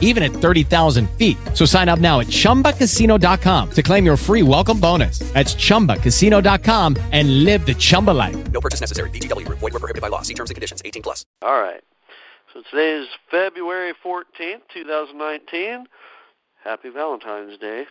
[0.00, 1.36] even at 30,000 feet.
[1.52, 5.18] So sign up now at chumbacasino.com to claim your free welcome bonus.
[5.34, 8.36] That's chumbacasino.com and live the Chumba life.
[8.52, 9.10] No purchase necessary.
[9.10, 9.58] VGW Group.
[9.58, 10.22] Void were prohibited by law.
[10.22, 10.80] See terms and conditions.
[10.84, 11.26] 18 plus.
[11.42, 11.82] All right.
[12.52, 15.86] So today is February 14th, 2019.
[16.62, 17.84] Happy Valentine's Day.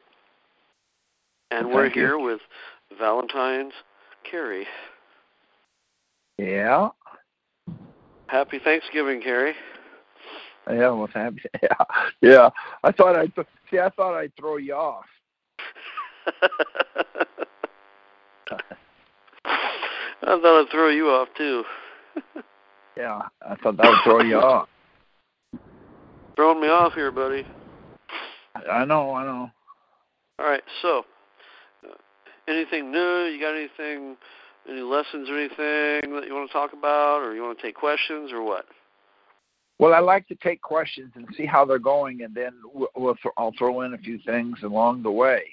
[1.51, 2.01] And we're Thank you.
[2.03, 2.39] here with
[2.97, 3.73] Valentine's
[4.29, 4.65] Cary.
[6.37, 6.89] Yeah.
[8.27, 9.53] Happy Thanksgiving, Cary.
[10.69, 11.41] Yeah, well, happy.
[11.61, 11.85] Yeah,
[12.21, 12.49] yeah.
[12.83, 13.79] I thought I'd th- see.
[13.79, 15.05] I thought I'd throw you off.
[19.45, 21.63] I thought I'd throw you off too.
[22.95, 24.69] Yeah, I thought that would throw you off.
[26.35, 27.43] Throwing me off here, buddy.
[28.71, 29.13] I know.
[29.13, 29.49] I know.
[30.37, 31.03] All right, so
[31.83, 31.93] uh,
[32.47, 33.25] anything new?
[33.25, 34.15] You got anything,
[34.69, 37.75] any lessons or anything that you want to talk about, or you want to take
[37.75, 38.65] questions, or what?
[39.79, 43.15] Well, I like to take questions and see how they're going, and then we'll, we'll
[43.15, 45.43] th- I'll throw in a few things along the way.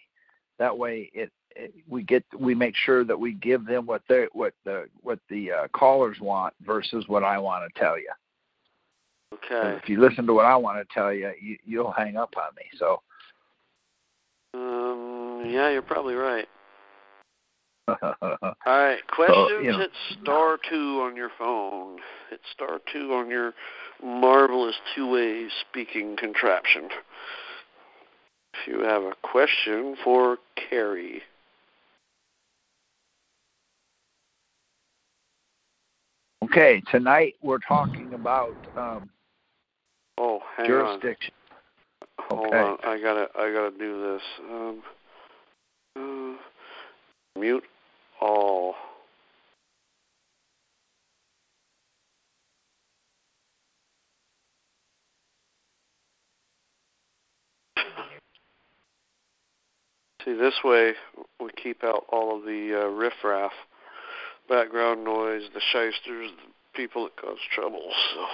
[0.58, 4.26] That way, it, it we get we make sure that we give them what they
[4.32, 8.10] what the what the uh, callers want versus what I want to tell you.
[9.34, 9.78] Okay.
[9.82, 12.54] If you listen to what I want to tell you, you you'll hang up on
[12.56, 12.64] me.
[12.78, 13.00] So.
[14.52, 16.46] Um, yeah, you're probably right.
[17.88, 19.64] All right, questions.
[19.64, 19.78] you know.
[19.78, 19.90] Hit
[20.22, 21.98] star two on your phone.
[22.28, 23.54] Hit star two on your
[24.02, 26.88] marvelous two-way speaking contraption.
[28.54, 31.22] If you have a question for Cary.
[36.44, 39.08] Okay, tonight we're talking about um,
[40.18, 41.00] Oh, hang on.
[41.00, 41.32] jurisdiction.
[42.18, 42.56] Hold Okay.
[42.56, 44.22] on, I gotta, I gotta do this.
[44.50, 44.82] Um,
[45.96, 47.64] uh, mute
[48.20, 48.74] all.
[60.24, 60.92] See, this way
[61.40, 63.52] we keep out all of the uh, riffraff,
[64.48, 67.82] background noise, the shysters, the people that cause trouble.
[68.14, 68.26] So.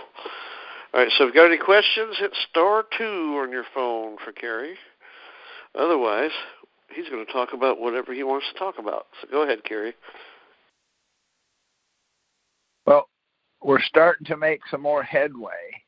[0.95, 4.33] All right, so if you've got any questions, hit star two on your phone for
[4.33, 4.77] Cary.
[5.75, 6.31] Otherwise,
[6.95, 9.07] he's going to talk about whatever he wants to talk about.
[9.21, 9.95] So go ahead, Cary.
[12.87, 13.09] Well,
[13.63, 15.83] we're starting to make some more headway.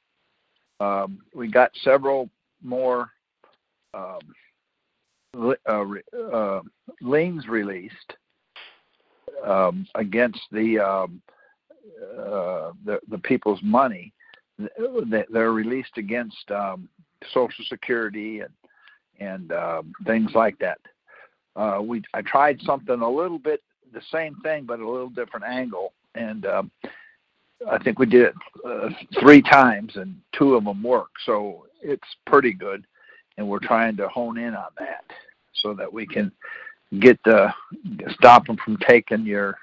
[0.80, 2.28] Um, we got several
[2.62, 3.10] more
[3.94, 4.20] um,
[5.38, 5.84] uh,
[6.32, 6.60] uh,
[7.00, 8.14] liens released
[9.44, 11.22] um, against the, um,
[12.18, 14.12] uh, the the people's money.
[14.58, 16.88] They- They're released against um,
[17.32, 18.50] Social Security and
[19.20, 20.78] and um, things like that.
[21.56, 23.62] Uh, we I tried something a little bit
[23.92, 26.70] the same thing, but a little different angle, and um,
[27.70, 28.34] I think we did it
[28.64, 28.90] uh,
[29.20, 31.08] three times, and two of them work.
[31.24, 32.86] So it's pretty good,
[33.38, 35.04] and we're trying to hone in on that
[35.62, 36.32] so that we can
[37.00, 37.52] get the
[38.10, 39.58] stop them from taking your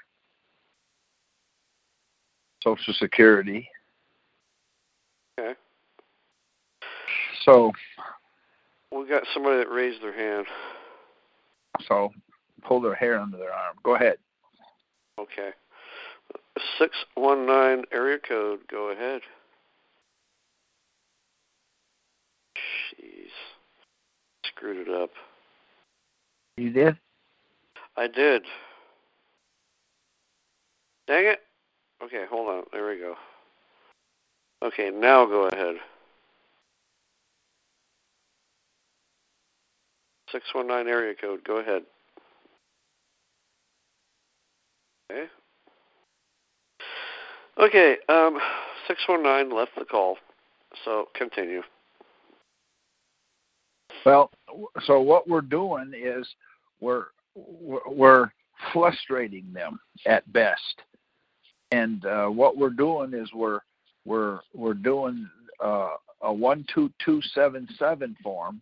[2.62, 3.68] Social Security.
[5.38, 5.54] Okay.
[7.44, 7.72] So
[8.90, 10.46] We got somebody that raised their hand.
[11.86, 12.10] so
[12.64, 13.76] pull their hair under their arm.
[13.84, 14.16] Go ahead.
[15.20, 15.50] Okay.
[16.78, 18.60] 619 area code.
[18.70, 19.20] Go ahead.
[22.56, 23.28] Jeez.
[24.46, 25.10] Screwed it up.
[26.56, 26.96] You did?
[27.96, 28.42] I did.
[31.06, 31.40] Dang it.
[32.02, 32.64] Okay, hold on.
[32.72, 33.14] There we go.
[34.62, 35.76] Okay, now go ahead.
[40.32, 41.44] 619 area code.
[41.44, 41.82] Go ahead.
[45.10, 45.26] Okay.
[47.58, 48.38] Okay, um
[48.88, 50.16] 619 left the call.
[50.84, 51.62] So continue.
[54.04, 54.30] Well,
[54.84, 56.26] so what we're doing is
[56.80, 58.30] we're we're
[58.72, 60.82] frustrating them at best,
[61.70, 63.60] and uh, what we're doing is we're
[64.04, 65.28] we're we're doing
[65.62, 68.60] uh, a one two two seven seven form.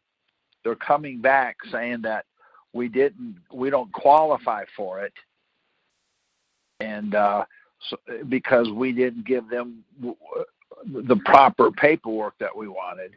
[0.64, 2.24] They're coming back saying that
[2.72, 5.12] we didn't we don't qualify for it,
[6.80, 7.44] and uh,
[7.88, 7.96] so,
[8.28, 9.84] because we didn't give them
[10.86, 13.12] the proper paperwork that we wanted,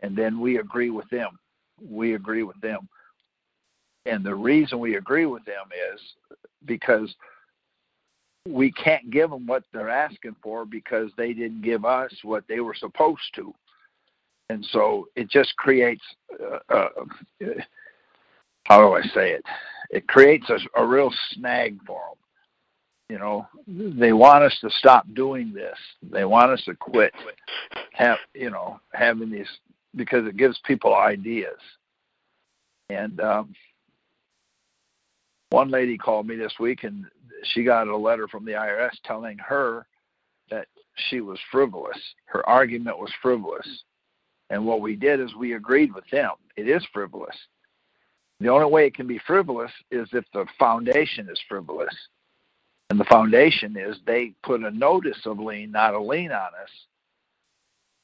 [0.00, 1.38] and then we agree with them
[1.82, 2.88] we agree with them.
[4.06, 6.00] And the reason we agree with them is
[6.64, 7.14] because
[8.46, 12.60] we can't give them what they're asking for because they didn't give us what they
[12.60, 13.52] were supposed to.
[14.48, 16.04] And so it just creates,
[16.40, 16.88] uh, uh,
[18.64, 19.44] how do I say it?
[19.90, 22.16] It creates a, a real snag for them.
[23.08, 25.78] You know, they want us to stop doing this.
[26.02, 27.12] They want us to quit.
[27.92, 29.46] Have you know having these
[29.94, 31.58] because it gives people ideas.
[32.90, 33.54] And um,
[35.50, 37.06] one lady called me this week, and
[37.44, 39.86] she got a letter from the IRS telling her
[40.50, 40.66] that
[41.08, 41.98] she was frivolous.
[42.26, 43.66] Her argument was frivolous.
[44.50, 46.32] And what we did is we agreed with them.
[46.56, 47.36] It is frivolous.
[48.40, 51.94] The only way it can be frivolous is if the foundation is frivolous.
[52.90, 56.70] And the foundation is they put a notice of lien, not a lien on us.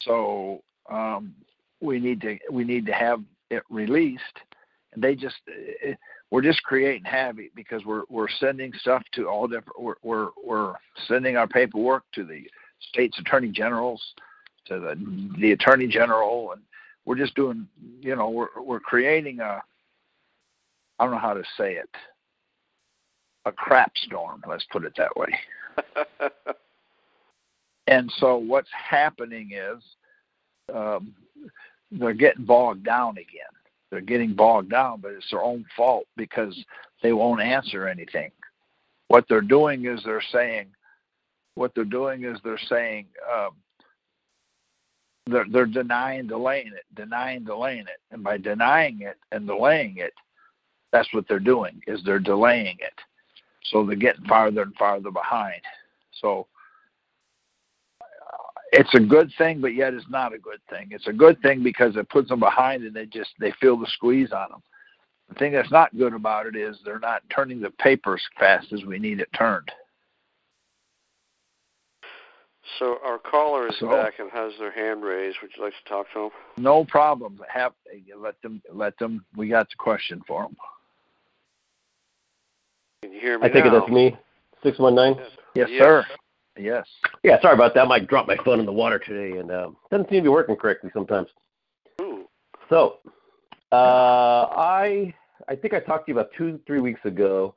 [0.01, 0.61] So
[0.91, 1.33] um,
[1.81, 4.39] we need to we need to have it released.
[4.97, 5.93] They just eh,
[6.31, 10.73] we're just creating havoc because we're we're sending stuff to all different we're we're, we're
[11.07, 12.43] sending our paperwork to the
[12.89, 14.01] state's attorney generals
[14.65, 16.61] to the the attorney general and
[17.05, 17.67] we're just doing
[18.01, 19.61] you know we're we're creating a
[20.99, 21.89] I don't know how to say it
[23.45, 25.33] a crap storm let's put it that way.
[27.87, 29.83] And so what's happening is
[30.73, 31.13] um,
[31.91, 33.53] they're getting bogged down again
[33.93, 36.57] they're getting bogged down, but it's their own fault because
[37.03, 38.31] they won't answer anything.
[39.09, 40.65] What they're doing is they're saying,
[41.53, 43.51] what they're doing is they're saying, um,
[45.27, 50.13] they're, they're denying, delaying it, denying, delaying it, and by denying it and delaying it,
[50.91, 52.99] that's what they're doing is they're delaying it.
[53.65, 55.61] So they're getting farther and farther behind.
[56.19, 56.47] So
[58.73, 60.87] it's a good thing, but yet it's not a good thing.
[60.91, 63.87] It's a good thing because it puts them behind and they just they feel the
[63.87, 64.63] squeeze on them.
[65.29, 68.73] The thing that's not good about it is they're not turning the paper as fast
[68.73, 69.71] as we need it turned.
[72.79, 75.37] So our caller is So- back and has their hand raised.
[75.41, 76.31] Would you like to talk to him?
[76.57, 77.39] No problem.
[77.49, 77.73] Have
[78.17, 79.25] let them let them.
[79.35, 80.55] We got the question for them.
[83.03, 83.85] Can you hear me I take it now?
[83.87, 84.17] me.
[84.63, 85.15] Six one nine.
[85.55, 85.79] Yes, Yes.
[85.79, 86.05] sir.
[86.57, 86.87] Yes.
[87.23, 87.87] Yeah, sorry about that.
[87.87, 90.55] I dropped my phone in the water today, and um, doesn't seem to be working
[90.55, 91.27] correctly sometimes.
[92.01, 92.25] Ooh.
[92.69, 92.99] So,
[93.71, 95.13] uh, I
[95.47, 97.55] I think I talked to you about two three weeks ago,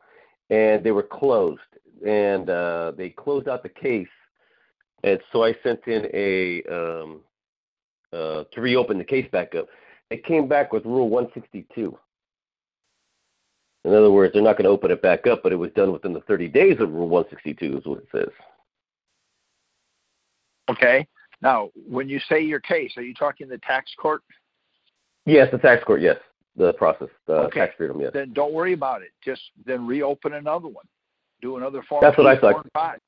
[0.51, 1.61] and they were closed,
[2.07, 4.09] and uh, they closed out the case,
[5.05, 7.21] and so I sent in a um,
[8.13, 9.67] uh, to reopen the case back up.
[10.11, 11.99] It came back with Rule 162.
[13.85, 15.93] In other words, they're not going to open it back up, but it was done
[15.93, 18.33] within the 30 days of Rule 162, is what it says.
[20.69, 21.07] Okay.
[21.43, 24.23] Now, when you say your case, are you talking the tax court?
[25.27, 26.01] Yes, the tax court.
[26.01, 26.17] Yes,
[26.57, 27.61] the process, the Okay.
[27.61, 28.01] tax freedom.
[28.01, 28.13] Yes.
[28.13, 29.11] Then don't worry about it.
[29.25, 30.87] Just then reopen another one.
[31.43, 32.01] Do another form.
[32.03, 32.67] That's what I thought.
[32.73, 33.01] Five.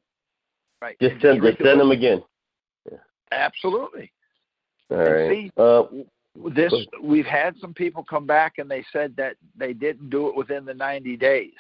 [0.82, 0.96] Right.
[1.00, 2.22] Just send, just send them again.
[3.32, 4.12] Absolutely.
[4.90, 5.30] All right.
[5.30, 5.84] see- Uh,
[6.50, 6.72] This
[7.02, 10.64] we've had some people come back and they said that they didn't do it within
[10.64, 11.58] the 90 days.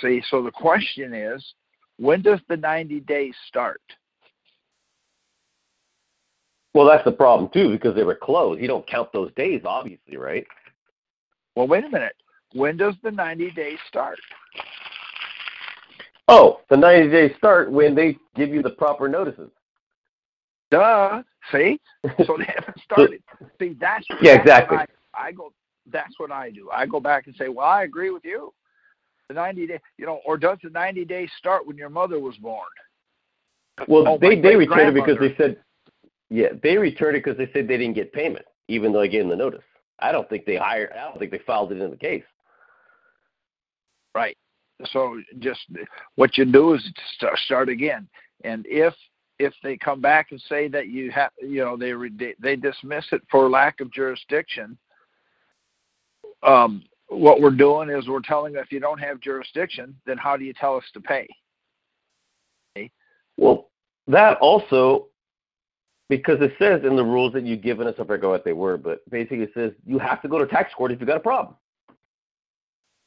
[0.00, 1.54] See, so the question is,
[1.98, 3.80] when does the 90 days start?
[6.78, 8.60] Well, that's the problem too, because they were closed.
[8.60, 10.46] You don't count those days, obviously, right?
[11.56, 12.14] Well, wait a minute.
[12.52, 14.16] When does the 90 days start?
[16.28, 19.50] Oh, the 90 days start when they give you the proper notices.
[20.70, 21.24] Duh.
[21.50, 21.80] See?
[22.24, 23.24] So they haven't started.
[23.60, 24.76] See, that's Yeah, that's exactly.
[24.76, 25.52] what I, I go.
[25.90, 26.70] That's what I do.
[26.72, 28.54] I go back and say, well, I agree with you.
[29.26, 32.36] The 90 day, you know, or does the 90 days start when your mother was
[32.36, 32.68] born?
[33.88, 35.56] Well, Oh, they they returned it because they said,
[36.30, 39.22] yeah, they returned it because they said they didn't get payment, even though I gave
[39.22, 39.62] them the notice.
[39.98, 40.92] I don't think they hired.
[40.92, 42.24] I don't think they filed it in the case.
[44.14, 44.36] Right.
[44.92, 45.60] So just
[46.14, 48.08] what you do is st- start again.
[48.44, 48.94] And if
[49.38, 53.06] if they come back and say that you have, you know, they re- they dismiss
[53.12, 54.76] it for lack of jurisdiction,
[56.42, 60.36] um, what we're doing is we're telling them if you don't have jurisdiction, then how
[60.36, 61.26] do you tell us to pay?
[63.36, 63.68] Well,
[64.08, 65.06] that also,
[66.08, 68.76] because it says in the rules that you've given us, I forget what they were,
[68.76, 71.20] but basically it says you have to go to tax court if you've got a
[71.20, 71.54] problem.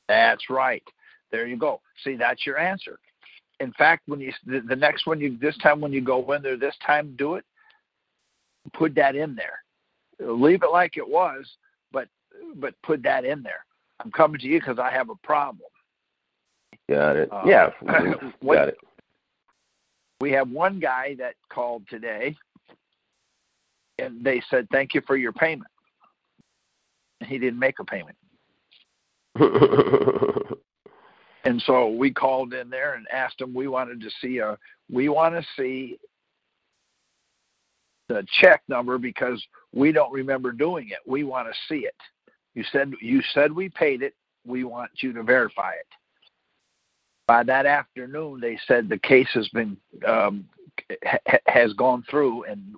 [0.08, 0.84] That's right.
[1.31, 1.81] There you go.
[2.03, 3.00] See, that's your answer.
[3.60, 6.41] In fact, when you the, the next one you this time when you go in
[6.41, 7.46] there this time do it,
[8.74, 9.63] put that in there.
[10.20, 11.46] Leave it like it was,
[11.91, 12.08] but
[12.55, 13.65] but put that in there.
[14.03, 15.70] I'm coming to you because I have a problem.
[16.89, 17.29] Got it.
[17.31, 17.70] Uh, yeah,
[18.41, 18.77] what- got it.
[20.20, 22.36] We have one guy that called today,
[24.01, 25.70] and they said thank you for your payment.
[27.25, 28.17] He didn't make a payment.
[31.46, 33.53] and so we called in there and asked them.
[33.53, 34.58] We wanted to see a.
[34.91, 36.00] We want to see
[38.10, 39.41] the check number because
[39.74, 41.00] we don't remember doing it.
[41.05, 41.96] We want to see it.
[42.55, 44.15] You said you said we paid it.
[44.46, 45.88] We want you to verify it.
[47.27, 50.46] By that afternoon, they said the case has been um,
[51.04, 52.75] ha- has gone through, and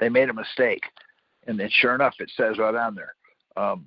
[0.00, 0.82] they made a mistake.
[1.46, 3.14] And then, sure enough, it says right on there.
[3.56, 3.86] Um,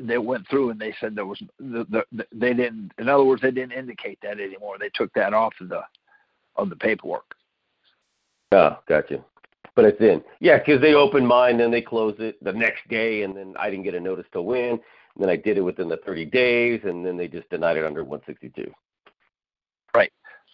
[0.00, 2.92] they went through and they said there was the, the, the, they didn't.
[2.98, 4.76] In other words, they didn't indicate that anymore.
[4.78, 5.82] They took that off of the
[6.56, 7.34] of the paperwork.
[8.52, 9.24] Oh, gotcha.
[9.76, 10.22] But it's in.
[10.40, 13.70] Yeah, because they opened mine, then they closed it the next day, and then I
[13.70, 14.70] didn't get a notice to win.
[14.70, 14.80] And
[15.16, 18.02] then I did it within the 30 days, and then they just denied it under
[18.02, 18.72] 162.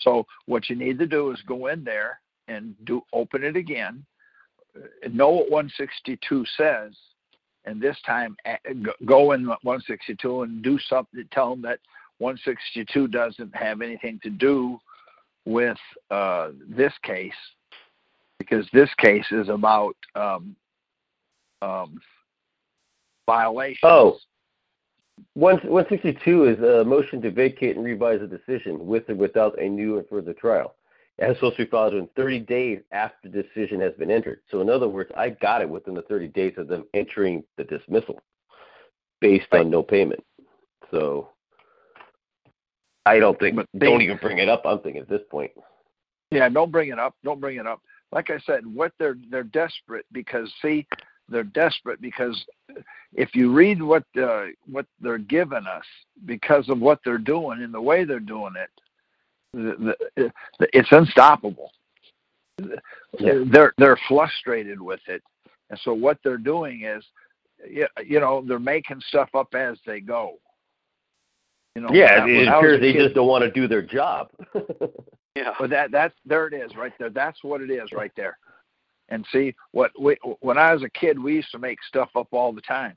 [0.01, 4.05] So what you need to do is go in there and do open it again,
[5.11, 6.93] know what 162 says,
[7.65, 8.37] and this time
[9.05, 11.81] go in 162 and do something to tell them that
[12.19, 14.79] 162 doesn't have anything to do
[15.45, 15.79] with
[16.11, 17.33] uh, this case
[18.39, 20.55] because this case is about um,
[21.63, 22.01] um,
[23.27, 23.79] violations.
[23.83, 24.19] Oh,
[25.35, 29.99] 162 is a motion to vacate and revise a decision with or without a new
[29.99, 30.75] and further trial.
[31.19, 34.41] It has supposed to be filed within 30 days after the decision has been entered.
[34.51, 37.65] So, in other words, I got it within the 30 days of them entering the
[37.65, 38.21] dismissal
[39.21, 39.61] based right.
[39.61, 40.23] on no payment.
[40.91, 41.31] So,
[43.07, 44.63] I don't think, but they, don't even bring it up.
[44.67, 45.53] I'm thinking at this point.
[46.31, 47.15] Yeah, don't bring it up.
[47.25, 47.81] Don't bring it up.
[48.13, 50.87] Like I said, what they're they're desperate because see,
[51.29, 52.45] they're desperate because
[53.15, 55.85] if you read what uh, what they're giving us
[56.25, 58.71] because of what they're doing and the way they're doing it,
[59.53, 61.73] the, the, it's unstoppable.
[63.19, 63.45] Yeah.
[63.51, 65.23] They're they're frustrated with it,
[65.71, 67.05] and so what they're doing is,
[67.69, 70.39] you know, they're making stuff up as they go.
[71.75, 74.29] You know, yeah, it appears they kid, just don't want to do their job.
[75.35, 77.11] yeah, but that that's there it is right there.
[77.11, 78.39] That's what it is right there.
[79.09, 82.27] And see what we, when I was a kid, we used to make stuff up
[82.33, 82.97] all the time.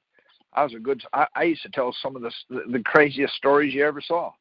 [0.53, 1.03] I was a good.
[1.13, 4.31] I, I used to tell some of the the craziest stories you ever saw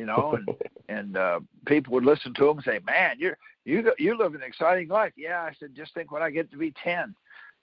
[0.00, 0.48] you know, and
[0.88, 4.42] and uh, people would listen to them and say, "Man, you're you you live an
[4.42, 7.14] exciting life." Yeah, I said, just think when I get to be ten,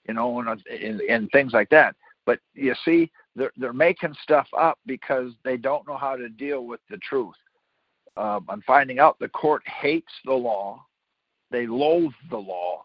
[0.08, 1.96] you know, and and, and things like that.
[2.26, 6.66] But you see, they're they're making stuff up because they don't know how to deal
[6.66, 7.36] with the truth.
[8.16, 10.86] Um, I'm finding out the court hates the law,
[11.50, 12.84] they loathe the law.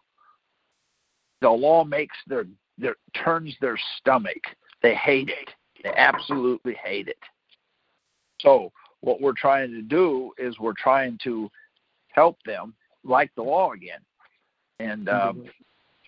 [1.43, 2.47] The law makes their
[2.79, 4.43] their turns their stomach.
[4.83, 5.51] They hate it.
[5.83, 7.19] They absolutely hate it.
[8.41, 11.51] So what we're trying to do is we're trying to
[12.09, 14.01] help them like the law again.
[14.79, 15.45] And um,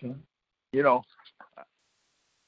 [0.01, 1.03] you know,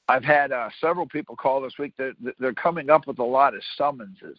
[0.08, 1.92] I've had uh, several people call this week.
[1.96, 4.38] They're, they're coming up with a lot of summonses.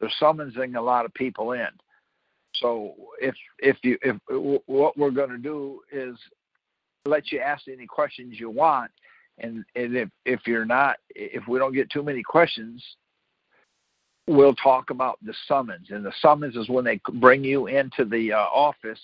[0.00, 1.68] They're summoning a lot of people in.
[2.54, 4.16] So if if you if
[4.66, 6.16] what we're going to do is
[7.04, 8.90] let you ask any questions you want,
[9.38, 12.82] and and if if you're not if we don't get too many questions,
[14.26, 15.88] we'll talk about the summons.
[15.90, 19.00] And the summons is when they bring you into the uh, office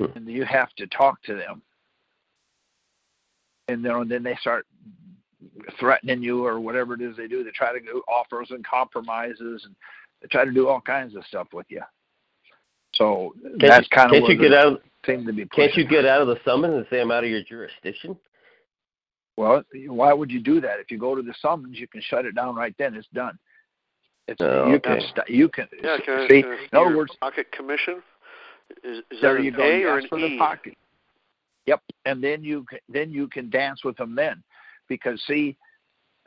[0.00, 0.06] hmm.
[0.14, 1.62] and you have to talk to them.
[3.68, 4.66] And then, then they start
[5.78, 7.44] threatening you or whatever it is they do.
[7.44, 9.74] They try to do offers and compromises and
[10.22, 11.82] they try to do all kinds of stuff with you.
[12.94, 14.82] So can't that's kind of can't you get out.
[15.06, 17.30] Seem to be can't you get out of the summons and say I'm out of
[17.30, 18.16] your jurisdiction?
[19.36, 20.80] Well, why would you do that?
[20.80, 22.94] If you go to the summons, you can shut it down right then.
[22.94, 23.38] It's done.
[24.26, 24.98] It's, oh, you okay.
[24.98, 26.44] can st- you can yeah, can see.
[26.44, 28.02] I, in other words, pocket commission.
[28.84, 29.62] Is, is there that you an go.
[29.62, 30.30] A You or ask an for E?
[30.30, 30.76] the pocket.
[31.66, 34.42] Yep, and then you can, then you can dance with them then,
[34.88, 35.56] because see,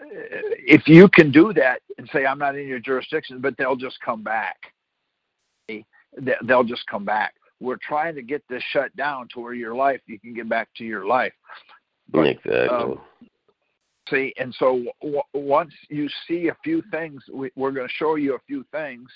[0.02, 3.76] uh, if you can do that and say I'm not in your jurisdiction, but they'll
[3.76, 4.58] just come back.
[6.48, 7.36] They'll just come back.
[7.62, 10.68] We're trying to get this shut down to where your life you can get back
[10.78, 11.34] to your life.
[12.10, 12.68] But, exactly.
[12.70, 13.00] Um,
[14.10, 18.16] See, and so w- once you see a few things, we, we're going to show
[18.16, 19.08] you a few things,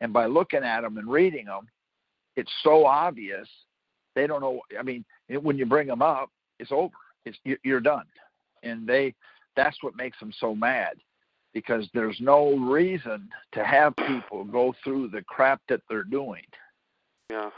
[0.00, 1.66] and by looking at them and reading them,
[2.36, 3.48] it's so obvious
[4.14, 4.60] they don't know.
[4.78, 6.30] I mean, when you bring them up,
[6.60, 6.94] it's over.
[7.24, 8.04] It's you're done,
[8.62, 9.14] and they
[9.56, 10.98] that's what makes them so mad
[11.54, 16.42] because there's no reason to have people go through the crap that they're doing.
[17.30, 17.50] Yeah.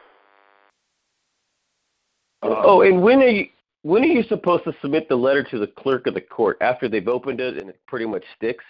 [2.42, 3.46] Um, oh, and when are you
[3.82, 6.88] when are you supposed to submit the letter to the clerk of the court after
[6.88, 8.64] they've opened it and it pretty much sticks?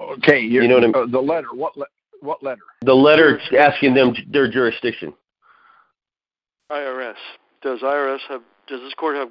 [0.00, 0.96] Okay, you know what I mean?
[0.96, 1.48] Uh, the letter.
[1.52, 1.86] What le-
[2.20, 2.62] what letter?
[2.82, 5.12] The letter asking them their jurisdiction.
[6.70, 7.14] IRS.
[7.62, 8.42] Does IRS have?
[8.66, 9.30] Does this court have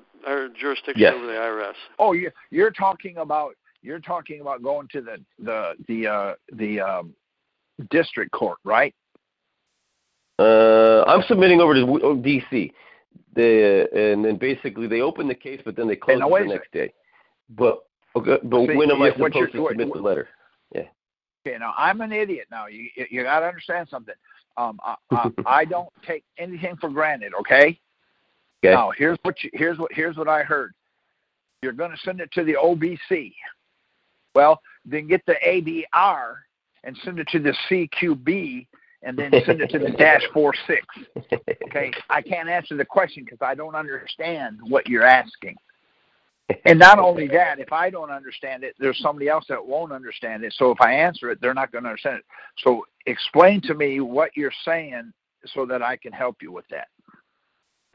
[0.55, 1.13] jurisdiction yes.
[1.15, 1.73] over the IRS?
[2.00, 6.79] Oh, you, you're talking about you're talking about going to the the the uh, the
[6.79, 7.13] um,
[7.89, 8.93] district court, right?
[10.40, 12.72] Uh, I'm submitting over to oh, DC.
[13.36, 16.72] The and then basically they open the case, but then they close it the next
[16.72, 16.94] day.
[17.50, 17.84] But
[18.16, 20.30] okay, but See, when am I supposed to what- submit the letter?
[20.74, 20.84] Yeah.
[21.46, 22.48] Okay, now I'm an idiot.
[22.52, 24.16] Now you you- you got to understand something.
[24.58, 27.34] Um, I, I, I don't take anything for granted.
[27.40, 27.80] Okay.
[28.63, 28.74] Okay.
[28.74, 30.74] Now here's what you, here's what here's what I heard.
[31.62, 33.34] You're going to send it to the OBC.
[34.36, 36.36] Well, then get the ADR
[36.84, 38.68] and send it to the CQB,
[39.03, 40.86] and then send it to the dash four six.
[41.65, 45.55] Okay, I can't answer the question because I don't understand what you're asking.
[46.65, 50.43] And not only that, if I don't understand it, there's somebody else that won't understand
[50.43, 50.53] it.
[50.57, 52.25] So if I answer it, they're not going to understand it.
[52.63, 55.13] So explain to me what you're saying
[55.45, 56.88] so that I can help you with that.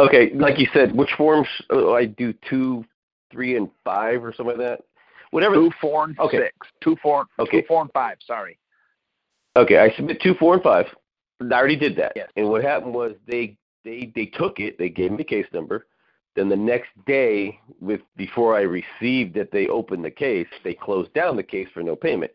[0.01, 2.85] Okay, like you said, which forms uh, I do two,
[3.31, 4.81] three, and five, or something like that.
[5.31, 5.57] Whatever.
[5.57, 6.39] Two, four, and Okay.
[6.39, 6.55] six.
[6.81, 7.61] Two, four, Okay.
[7.61, 8.17] two, four, and five.
[8.27, 8.59] Sorry.
[9.59, 10.87] Okay, I submit two, four, and five.
[11.41, 12.13] I already did that.
[12.15, 12.31] Yes.
[12.37, 14.79] And what happened was they they they took it.
[14.79, 15.87] They gave me the case number.
[16.37, 21.13] Then the next day, with before I received that they opened the case, they closed
[21.13, 22.31] down the case for no payment.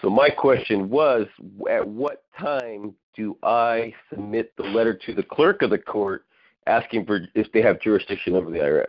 [0.00, 1.26] So my question was,
[1.68, 6.24] at what time do I submit the letter to the clerk of the court
[6.66, 8.86] asking for if they have jurisdiction over the IRS?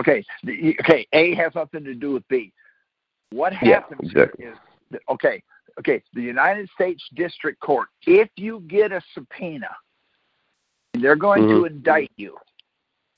[0.00, 0.24] Okay.
[0.80, 1.06] Okay.
[1.12, 2.52] A has nothing to do with B.
[3.30, 4.46] What Yeah, happens exactly.
[4.46, 4.56] is,
[5.08, 5.42] okay,
[5.78, 9.70] okay, the United States District Court, if you get a subpoena,
[10.94, 11.66] they're going to mm-hmm.
[11.66, 12.36] indict you,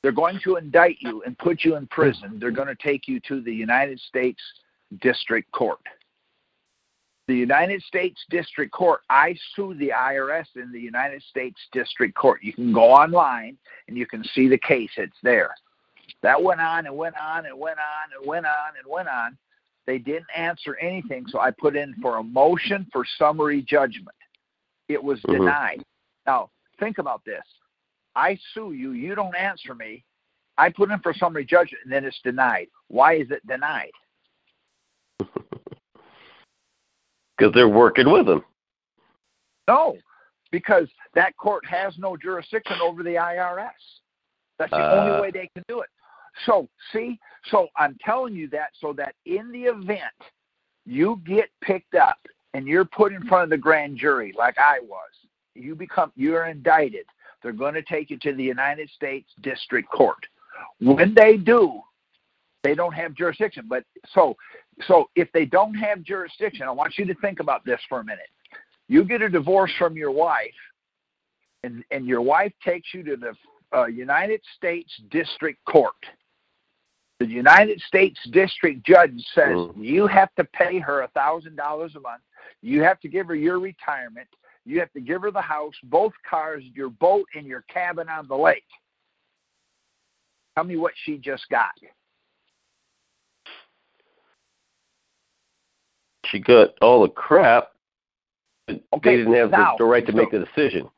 [0.02, 2.38] they're going to indict you and put you in prison.
[2.38, 4.42] They're going to take you to the United States
[5.00, 5.80] District Court.
[7.26, 12.42] The United States District Court, I sue the IRS in the United States District Court.
[12.42, 13.56] You can go online
[13.88, 15.54] and you can see the case, it's there.
[16.22, 19.38] That went on and went on and went on and went on and went on.
[19.86, 24.16] They didn't answer anything, so I put in for a motion for summary judgment.
[24.88, 25.32] It was Mhm.
[25.32, 25.84] denied.
[26.26, 27.44] Now, think about this.
[28.14, 30.04] I sue you, you don't answer me.
[30.56, 32.68] I put in for summary judgment and then it's denied.
[32.88, 33.92] Why is it denied?
[37.36, 38.44] Because they're working with them.
[39.66, 39.98] No,
[40.52, 43.72] because that court has no jurisdiction over the IRS.
[44.56, 45.00] That's the Uh.
[45.00, 45.63] only way they can.
[46.46, 47.18] So, see,
[47.50, 50.02] so I'm telling you that so that in the event
[50.84, 52.18] you get picked up
[52.54, 55.10] and you're put in front of the grand jury like I was,
[55.54, 57.06] you become you're indicted.
[57.42, 60.16] They're going to take you to the United States District Court.
[60.80, 61.80] When they do,
[62.62, 63.66] they don't have jurisdiction.
[63.68, 64.36] But so
[64.82, 68.04] so if they don't have jurisdiction, I want you to think about this for a
[68.04, 68.28] minute.
[68.88, 70.54] You get a divorce from your wife,
[71.62, 73.34] and and your wife takes you to the
[73.76, 75.94] uh, United States District Court.
[77.20, 79.72] The United States District Judge says Mm.
[79.84, 82.22] you have to pay her a thousand dollars a month.
[82.60, 84.28] You have to give her your retirement.
[84.64, 88.26] You have to give her the house, both cars, your boat, and your cabin on
[88.26, 88.64] the lake.
[90.54, 91.70] Tell me what she just got.
[96.26, 97.72] She got all the crap.
[98.66, 100.88] but Okay, they didn't have the, now, the right to so- make the decision.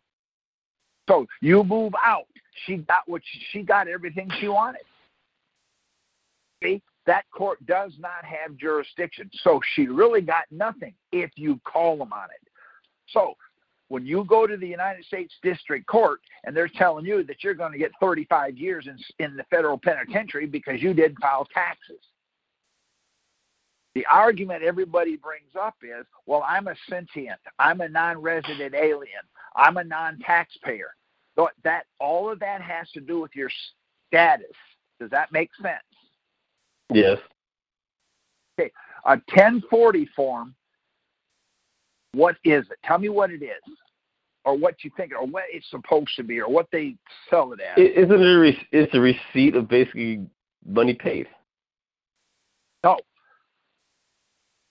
[1.09, 2.27] So you move out.
[2.65, 4.83] She got what she, she got everything she wanted.
[6.63, 9.31] That court does not have jurisdiction.
[9.43, 12.49] So she really got nothing if you call them on it.
[13.09, 13.35] So
[13.89, 17.55] when you go to the United States District Court and they're telling you that you're
[17.55, 22.01] going to get 35 years in, in the federal penitentiary because you didn't file taxes.
[23.95, 29.23] The argument everybody brings up is, well, I'm a sentient, I'm a non-resident alien,
[29.55, 30.95] I'm a non-taxpayer.
[31.37, 33.51] So that all of that has to do with your
[34.09, 34.47] status.
[34.99, 35.86] Does that make sense?
[36.93, 37.19] Yes.
[38.59, 38.71] Okay.
[39.05, 40.55] A 1040 form.
[42.13, 42.79] What is it?
[42.85, 43.63] Tell me what it is,
[44.45, 46.97] or what you think, or what it's supposed to be, or what they
[47.29, 47.75] sell it as.
[47.77, 50.27] I- Isn't it a re- it's a receipt of basically
[50.65, 51.29] money paid?
[52.85, 52.99] no,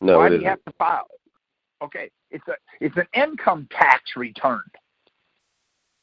[0.02, 0.50] No, why it do you isn't.
[0.50, 1.20] have to file it?
[1.84, 4.64] Okay, it's a it's an income tax return.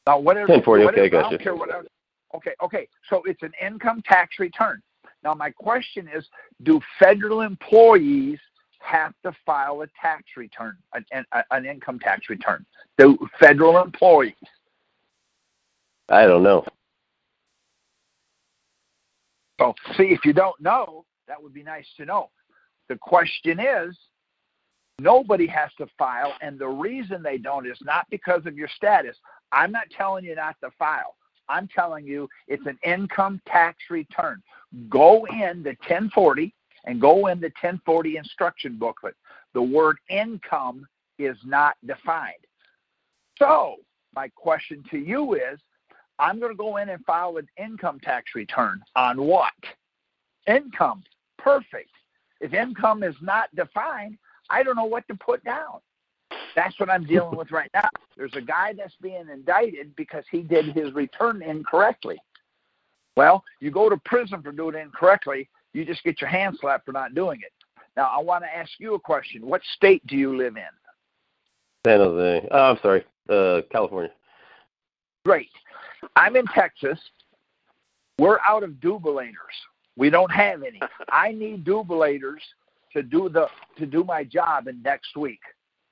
[0.07, 1.37] Now whatever 1040, okay, whatever, I I got you.
[1.37, 1.87] don't care whatever.
[2.35, 4.81] Okay, okay, so it's an income tax return.
[5.23, 6.25] Now my question is,
[6.63, 8.39] do federal employees
[8.79, 12.65] have to file a tax return, an, an, income tax return?
[12.97, 14.33] Do federal employees?
[16.09, 16.65] I don't know.
[19.59, 22.29] So, see, if you don't know, that would be nice to know.
[22.89, 23.97] The question is,
[24.99, 29.15] nobody has to file, and the reason they don't is not because of your status.
[29.51, 31.15] I'm not telling you not to file.
[31.49, 34.41] I'm telling you it's an income tax return.
[34.89, 36.53] Go in the 1040
[36.85, 39.15] and go in the 1040 instruction booklet.
[39.53, 40.85] The word income
[41.19, 42.33] is not defined.
[43.37, 43.77] So,
[44.15, 45.59] my question to you is
[46.19, 49.53] I'm going to go in and file an income tax return on what?
[50.47, 51.03] Income.
[51.37, 51.89] Perfect.
[52.39, 54.17] If income is not defined,
[54.49, 55.79] I don't know what to put down.
[56.55, 57.89] That's what I'm dealing with right now.
[58.15, 62.21] There's a guy that's being indicted because he did his return incorrectly.
[63.15, 66.85] Well, you go to prison for doing it incorrectly, you just get your hand slapped
[66.85, 67.51] for not doing it.
[67.95, 69.45] Now, I want to ask you a question.
[69.45, 70.63] What state do you live in?
[71.85, 72.47] San Jose.
[72.51, 74.11] Oh, I'm sorry, uh, California.
[75.25, 75.49] Great.
[76.15, 76.99] I'm in Texas.
[78.19, 79.33] We're out of dublators.
[79.95, 80.79] We don't have any.
[81.09, 82.39] I need dublators
[82.93, 85.39] to do the to do my job in next week.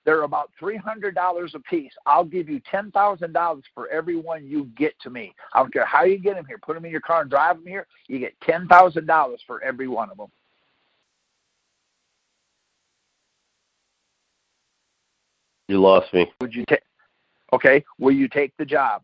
[0.04, 1.94] They're about three hundred dollars a piece.
[2.06, 5.34] I'll give you ten thousand dollars for every one you get to me.
[5.54, 6.58] I don't care how you get them here.
[6.58, 7.86] Put them in your car and drive them here.
[8.08, 10.32] You get ten thousand dollars for every one of them.
[15.68, 16.32] You lost me.
[16.42, 16.82] Would you take?
[17.54, 17.84] Okay.
[18.00, 19.04] Will you take the job?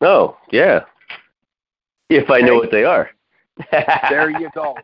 [0.00, 0.80] Oh, yeah.
[2.08, 3.10] If I know what they are.
[3.72, 4.76] there you go.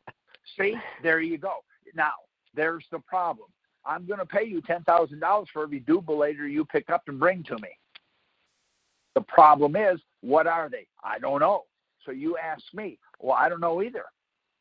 [0.59, 1.65] See, there you go.
[1.95, 2.13] Now,
[2.55, 3.49] there's the problem.
[3.85, 7.55] I'm going to pay you $10,000 for every dublator you pick up and bring to
[7.57, 7.71] me.
[9.15, 10.87] The problem is, what are they?
[11.03, 11.65] I don't know.
[12.05, 12.99] So you ask me.
[13.19, 14.05] Well, I don't know either.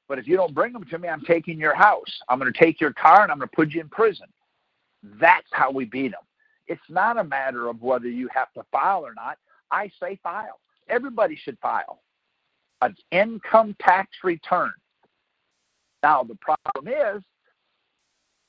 [0.07, 2.19] But if you don't bring them to me, I'm taking your house.
[2.27, 4.25] I'm going to take your car and I'm going to put you in prison.
[5.03, 6.21] That's how we beat them.
[6.67, 9.37] It's not a matter of whether you have to file or not.
[9.71, 10.59] I say file.
[10.87, 12.01] Everybody should file
[12.81, 14.71] an income tax return.
[16.01, 17.21] Now, the problem is,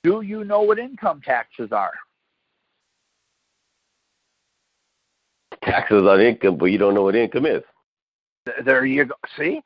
[0.02, 1.92] do you know what income taxes are?
[5.62, 7.62] Taxes on income, but you don't know what income is.
[8.64, 9.14] There you go.
[9.36, 9.60] See?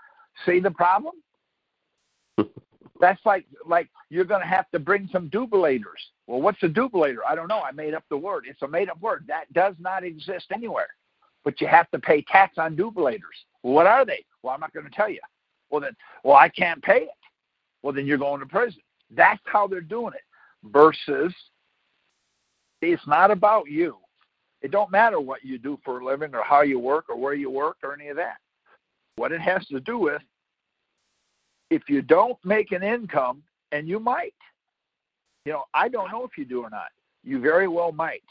[0.44, 1.14] See the problem?
[3.00, 6.02] That's like like you're going to have to bring some dublators.
[6.26, 7.18] Well, what's a dublator?
[7.28, 7.60] I don't know.
[7.60, 8.46] I made up the word.
[8.48, 10.88] It's a made up word that does not exist anywhere.
[11.44, 12.76] But you have to pay tax on.
[12.76, 13.12] Well,
[13.62, 14.24] what are they?
[14.42, 15.20] Well, I'm not going to tell you.
[15.70, 17.08] Well, then, well, I can't pay it.
[17.82, 18.80] Well, then you're going to prison.
[19.10, 20.22] That's how they're doing it.
[20.72, 21.34] Versus,
[22.80, 23.98] it's not about you.
[24.62, 27.34] It don't matter what you do for a living or how you work or where
[27.34, 28.38] you work or any of that.
[29.16, 30.22] What it has to do with,
[31.70, 34.34] if you don't make an income, and you might,
[35.44, 36.88] you know, I don't know if you do or not.
[37.24, 38.22] You very well might.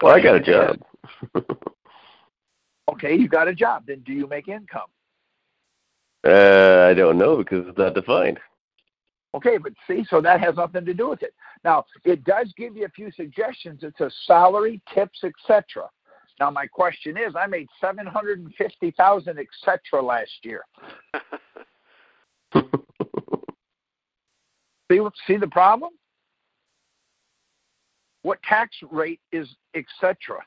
[0.00, 0.78] Well, I got a job.
[2.92, 3.84] okay, you got a job.
[3.86, 4.88] Then do you make income?
[6.26, 8.38] Uh, I don't know because it's not defined.
[9.34, 11.34] Okay, but see, so that has nothing to do with it.
[11.62, 13.82] Now, it does give you a few suggestions.
[13.82, 15.88] It says salary, tips, etc.
[16.40, 20.02] Now, my question is, I made seven hundred and fifty thousand, etc.
[20.02, 20.64] last year.
[24.90, 25.90] see, see the problem?
[28.22, 30.38] What tax rate is etc.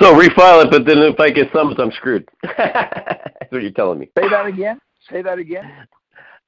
[0.00, 2.28] So refile it, but then if I get sums, I'm screwed.
[2.42, 4.10] That's what you're telling me.
[4.16, 4.80] Say that again.
[5.10, 5.64] Say that again.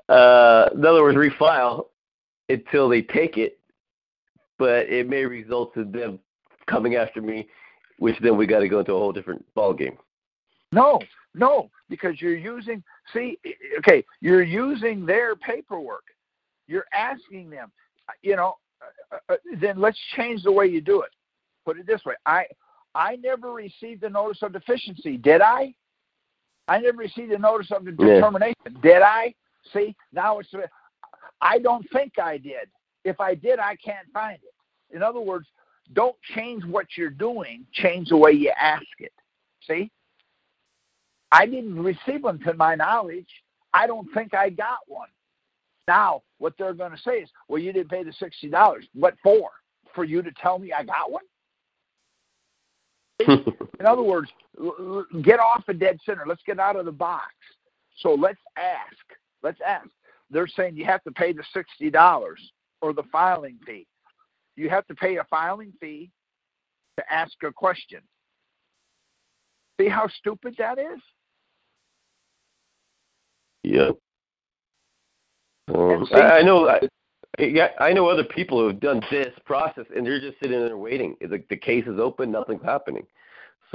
[0.09, 1.87] Uh, in other words, refile
[2.49, 3.59] until they take it,
[4.59, 6.21] but it may result in them
[6.67, 7.49] coming after me,
[7.99, 9.97] which then we got to go into a whole different ball game.
[10.73, 11.01] No,
[11.35, 12.83] no, because you're using.
[13.13, 13.39] See,
[13.79, 16.05] okay, you're using their paperwork.
[16.69, 17.73] You're asking them.
[18.23, 18.57] You know,
[19.13, 21.11] uh, uh, then let's change the way you do it.
[21.65, 22.45] Put it this way: I
[22.95, 25.75] I never received a notice of deficiency, did I?
[26.69, 28.81] I never received a notice of determination, yeah.
[28.83, 29.35] did I?
[29.73, 30.49] See, now it's.
[31.41, 32.69] I don't think I did.
[33.05, 34.95] If I did, I can't find it.
[34.95, 35.47] In other words,
[35.93, 39.13] don't change what you're doing, change the way you ask it.
[39.67, 39.91] See?
[41.33, 43.29] I didn't receive them to my knowledge.
[43.73, 45.09] I don't think I got one.
[45.87, 48.83] Now, what they're going to say is, well, you didn't pay the $60.
[48.95, 49.51] What for?
[49.95, 51.25] For you to tell me I got one?
[53.29, 54.31] In other words,
[55.23, 56.25] get off a dead center.
[56.27, 57.33] Let's get out of the box.
[57.99, 58.97] So let's ask.
[59.43, 59.89] Let's ask.
[60.31, 62.41] They're saying you have to pay the sixty dollars
[62.83, 63.87] or the filing fee.
[64.57, 66.11] You have to pay a filing fee
[66.99, 68.01] to ask a question.
[69.81, 71.01] See how stupid that is?
[73.63, 73.91] Yeah.
[75.75, 76.69] Um, I, I know.
[76.69, 76.81] I,
[77.41, 80.77] yeah, I know other people who have done this process, and they're just sitting there
[80.77, 81.17] waiting.
[81.21, 83.07] The, the case is open, nothing's happening.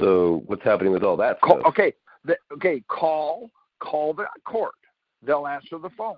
[0.00, 1.60] So what's happening with all that stuff?
[1.66, 1.92] Okay,
[2.24, 4.74] the, okay, call call the court.
[5.22, 6.16] They'll answer the phone.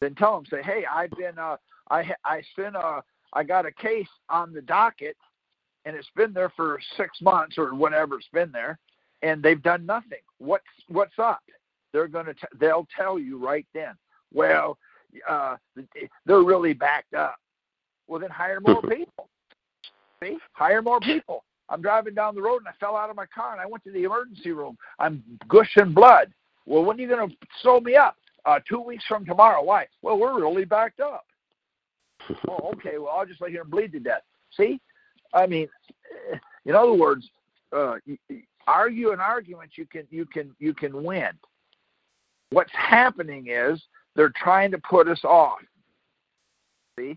[0.00, 1.56] Then tell them, say, hey, I've been, uh,
[1.90, 5.16] I I spent a, I got a case on the docket,
[5.84, 8.78] and it's been there for six months or whatever it's been there,
[9.22, 10.20] and they've done nothing.
[10.38, 11.42] What's what's up?
[11.92, 13.94] They're going to they'll tell you right then.
[14.32, 14.78] Well,
[15.28, 15.56] uh,
[16.26, 17.36] they're really backed up.
[18.06, 19.28] Well, then hire more people.
[20.22, 21.44] See, hire more people.
[21.68, 23.84] I'm driving down the road and I fell out of my car and I went
[23.84, 24.76] to the emergency room.
[24.98, 26.32] I'm gushing blood.
[26.66, 28.16] Well, when are you going to sew me up?
[28.44, 29.62] Uh, two weeks from tomorrow.
[29.62, 29.86] Why?
[30.02, 31.24] Well, we're really backed up.
[32.48, 32.98] oh, okay.
[32.98, 34.22] Well, I'll just let you bleed to death.
[34.56, 34.80] See,
[35.32, 35.68] I mean,
[36.32, 37.28] eh, in other words,
[37.72, 37.96] uh,
[38.66, 41.30] argue an argument you can you can you can win.
[42.50, 43.80] What's happening is
[44.16, 45.58] they're trying to put us off.
[46.98, 47.16] See,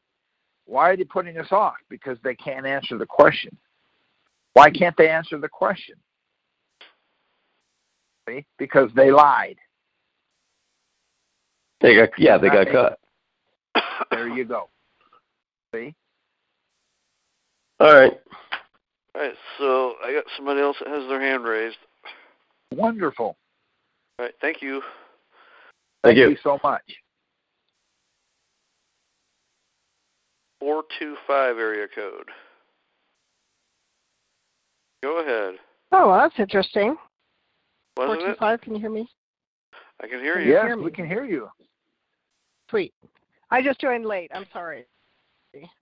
[0.66, 1.76] why are they putting us off?
[1.90, 3.56] Because they can't answer the question.
[4.54, 5.96] Why can't they answer the question?
[8.30, 9.58] See, because they lied.
[11.82, 13.00] They got yeah, they got cut.
[14.12, 14.70] There you go.
[15.74, 15.94] See.
[17.80, 18.14] All right.
[19.16, 21.78] All right, so I got somebody else that has their hand raised.
[22.72, 23.36] Wonderful.
[24.18, 24.82] All right, thank you.
[26.04, 26.30] Thank, Thank you.
[26.32, 26.84] you so much.
[30.60, 32.30] 425 area code.
[35.02, 35.56] Go ahead.
[35.92, 36.96] Oh, well, that's interesting.
[37.96, 38.62] Four Wasn't two it?
[38.62, 39.08] Can you hear me?
[40.02, 40.52] I can hear you.
[40.52, 41.50] Yes, hear we can hear you.
[42.70, 42.94] Sweet.
[43.52, 44.32] I just joined late.
[44.34, 44.86] I'm sorry.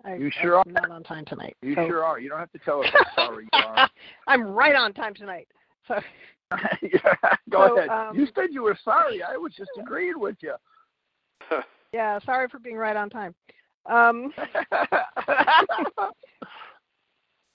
[0.04, 1.56] I, You sure I'm not on time tonight.
[1.62, 2.20] You so- sure are.
[2.20, 3.90] You don't have to tell us how sorry you are.
[4.28, 5.48] I'm right on time tonight.
[5.88, 6.02] So Yeah,
[7.50, 7.90] Go So, ahead.
[7.90, 9.24] um, you said you were sorry.
[9.24, 10.56] I was just agreeing with you.
[11.94, 13.34] yeah, sorry for being right on time.
[13.88, 14.32] Um,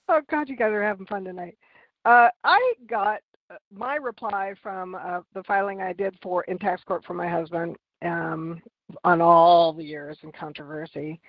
[0.08, 1.56] oh God, you guys are having fun tonight.
[2.04, 6.82] Uh, I got uh, my reply from uh, the filing I did for in tax
[6.84, 8.60] court for my husband um,
[9.04, 11.20] on all the years in controversy,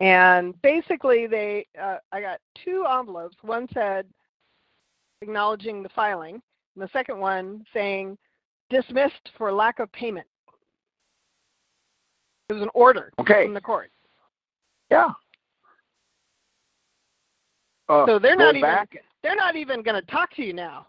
[0.00, 3.36] and basically they uh, I got two envelopes.
[3.42, 4.06] One said
[5.22, 6.40] acknowledging the filing,
[6.76, 8.16] and the second one saying
[8.70, 10.26] dismissed for lack of payment.
[12.48, 13.44] It was an order okay.
[13.44, 13.90] from the court.
[14.90, 15.08] Yeah.
[17.88, 18.96] Uh, So they're not even- back.
[19.22, 20.86] They're not even going to talk to you now.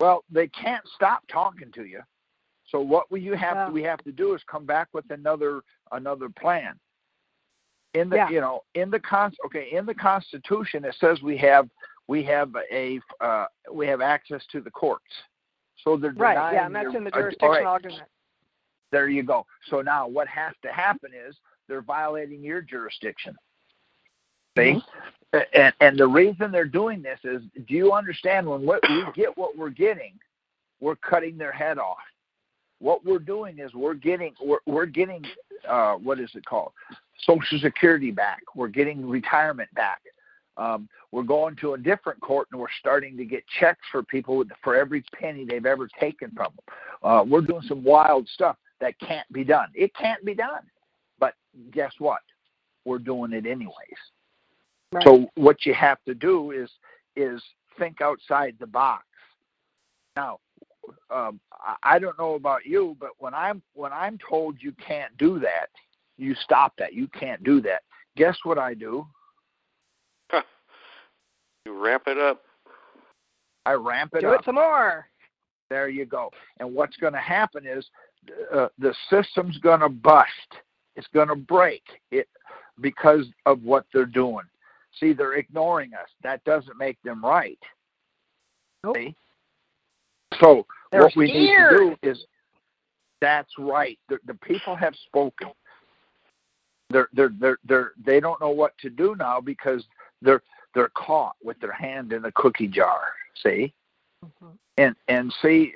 [0.00, 2.00] Well, they can't stop talking to you.
[2.68, 3.66] So what we you have Yeah.
[3.66, 6.78] to, we have to do is come back with another another plan.
[7.94, 8.28] In the Yeah.
[8.28, 11.68] you know in the con okay in the Constitution it says we have
[12.08, 15.04] we have a uh, we have access to the courts.
[15.84, 16.34] So they're Right.
[16.34, 18.02] denying Yeah, and that's your- in the uh, right, argument.
[18.90, 19.46] there you go.
[19.68, 21.36] So now what has to happen is
[21.68, 23.36] they're violating your jurisdiction.
[24.56, 24.80] See?
[25.32, 29.04] A- And, and the reason they're doing this is do you understand when what we
[29.14, 30.18] get what we're getting,
[30.80, 31.98] we're cutting their head off.
[32.78, 35.24] What we're doing is we're getting we're, we're getting
[35.68, 36.72] uh, what is it called?
[37.20, 38.42] Social Security back.
[38.54, 40.00] We're getting retirement back.
[40.56, 44.38] Um, we're going to a different court and we're starting to get checks for people
[44.38, 46.74] with, for every penny they've ever taken from them.
[47.02, 49.68] Uh, we're doing some wild stuff that can't be done.
[49.74, 50.62] It can't be done.
[51.18, 51.34] But
[51.72, 52.20] guess what?
[52.84, 53.74] We're doing it anyways.
[54.92, 55.04] Right.
[55.04, 56.70] So what you have to do is
[57.16, 57.42] is
[57.78, 59.04] think outside the box.
[60.14, 60.38] Now,
[61.10, 65.16] um, I- I don't know about you, but when I'm when I'm told you can't
[65.16, 65.70] do that,
[66.16, 66.94] you stop that.
[66.94, 67.82] You can't do that.
[68.16, 69.06] Guess what I do?
[71.66, 72.42] You ramp it up.
[73.66, 74.40] I ramp it Do up.
[74.40, 75.08] it some more.
[75.68, 76.30] There you go.
[76.60, 77.84] And what's going to happen is
[78.54, 80.28] uh, the system's going to bust.
[80.94, 82.28] It's going to break it
[82.80, 84.44] because of what they're doing.
[85.00, 86.08] See, they're ignoring us.
[86.22, 87.58] That doesn't make them right.
[88.84, 88.96] Nope.
[88.96, 89.16] See?
[90.40, 92.24] So They're what we need to do is
[93.20, 93.98] that's right.
[94.08, 95.48] The, the people have spoken.
[96.90, 99.84] They're they're they're they're they don't know what to do now because
[100.22, 100.42] they're
[100.76, 103.00] they're caught with their hand in the cookie jar.
[103.42, 103.74] See?
[104.24, 104.56] Mhm.
[104.78, 105.74] and and see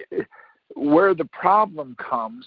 [0.75, 2.47] where the problem comes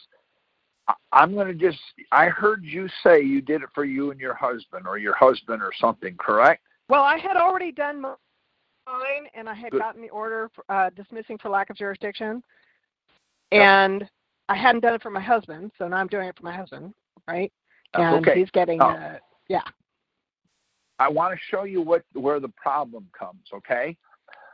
[1.11, 1.79] i'm going to just
[2.11, 5.61] i heard you say you did it for you and your husband or your husband
[5.61, 9.79] or something correct Well, I had already done mine, and I had Good.
[9.79, 12.43] gotten the order for, uh, dismissing for lack of jurisdiction,
[13.51, 14.09] and
[14.49, 16.93] I hadn't done it for my husband, so now I'm doing it for my husband,
[17.27, 17.51] right?
[17.93, 18.89] That's and okay he's getting, Oh.
[18.89, 19.63] uh, yeah.
[20.99, 23.95] I want to show you what where the problem comes okay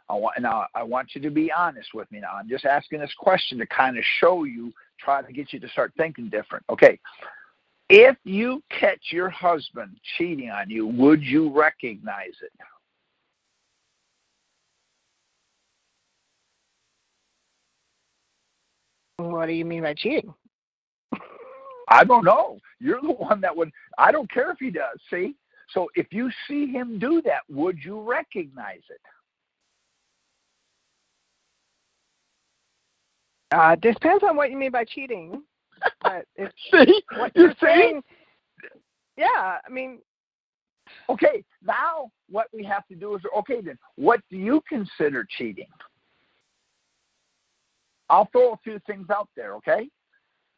[0.10, 3.00] i want now i want you to be honest with me now i'm just asking
[3.00, 6.64] this question to kind of show you try to get you to start thinking different
[6.70, 7.00] okay
[7.90, 12.52] if you catch your husband cheating on you would you recognize it
[19.20, 20.34] What do you mean by cheating?
[21.90, 22.60] I don't know.
[22.80, 23.72] You're the one that would.
[23.98, 25.00] I don't care if he does.
[25.10, 25.36] See.
[25.74, 29.02] So if you see him do that, would you recognize it?
[33.52, 35.44] Uh, depends on what you mean by cheating.
[36.02, 37.02] But if see?
[37.18, 38.02] what you're, you're saying, saying,
[39.18, 40.00] yeah, I mean,
[41.10, 41.44] okay.
[41.64, 43.62] Now what we have to do is okay.
[43.62, 45.68] Then what do you consider cheating?
[48.10, 49.56] I'll throw a few things out there.
[49.56, 49.90] Okay,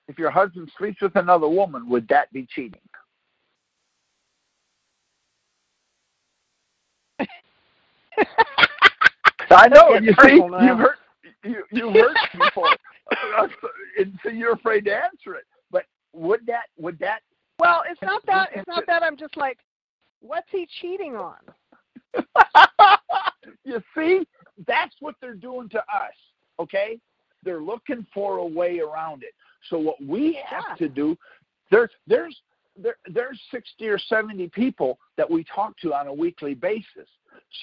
[0.07, 2.81] if your husband sleeps with another woman, would that be cheating?
[9.49, 9.95] I know.
[9.95, 10.61] You see, now.
[10.61, 10.95] you've heard
[11.43, 12.69] you you've heard before,
[13.97, 15.45] and so you're afraid to answer it.
[15.71, 17.21] But would that would that
[17.59, 18.49] well, it's not that.
[18.55, 19.03] It's not that.
[19.03, 19.59] I'm just like,
[20.21, 21.37] what's he cheating on?
[23.63, 24.27] you see,
[24.67, 26.13] that's what they're doing to us.
[26.59, 26.99] Okay,
[27.43, 29.33] they're looking for a way around it.
[29.69, 30.75] So what we have Yeah.
[30.75, 31.17] to do,
[31.69, 32.35] there's there's
[32.77, 37.07] there, there's 60 or 70 people that we talk to on a weekly basis.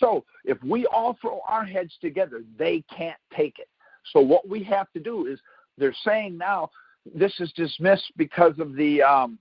[0.01, 3.69] So if we all throw our heads together, they can't take it.
[4.13, 5.39] So what we have to do is
[5.77, 6.71] they're saying now
[7.15, 9.39] this is dismissed because of the um,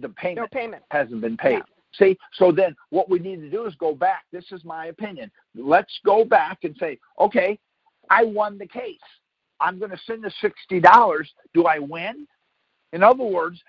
[0.00, 0.82] the payment No payment.
[0.90, 1.62] hasn't been paid.
[1.94, 4.24] See, so then what we need to do is go back.
[4.32, 5.30] This is my opinion.
[5.54, 7.58] Let's go back and say, okay,
[8.10, 8.98] I won the case.
[9.60, 11.30] I'm going to send the sixty dollars.
[11.54, 12.26] Do I win?
[12.92, 13.60] In other words,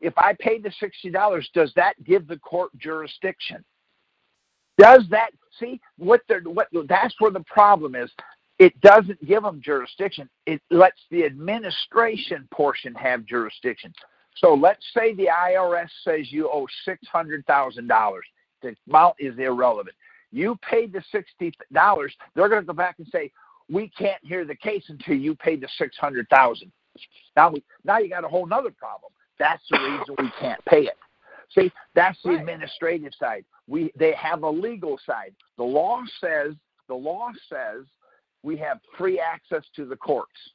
[0.00, 3.64] if I pay the sixty dollars, does that give the court jurisdiction?
[4.78, 6.68] Does that see what they're what?
[6.88, 8.10] That's where the problem is.
[8.58, 10.28] It doesn't give them jurisdiction.
[10.46, 13.92] It lets the administration portion have jurisdiction.
[14.36, 18.24] So let's say the IRS says you owe six hundred thousand dollars.
[18.62, 19.96] The amount is irrelevant.
[20.30, 22.14] You paid the sixty dollars.
[22.34, 23.30] They're going to go back and say
[23.70, 26.72] we can't hear the case until you pay the six hundred thousand.
[27.36, 29.12] Now now you got a whole nother problem.
[29.38, 30.96] That's the reason we can't pay it.
[31.54, 32.40] See, that's the Right.
[32.40, 33.44] administrative side.
[33.66, 35.34] We they have a legal side.
[35.56, 36.54] The law says
[36.88, 37.84] the law says
[38.42, 40.52] we have free access to the courts.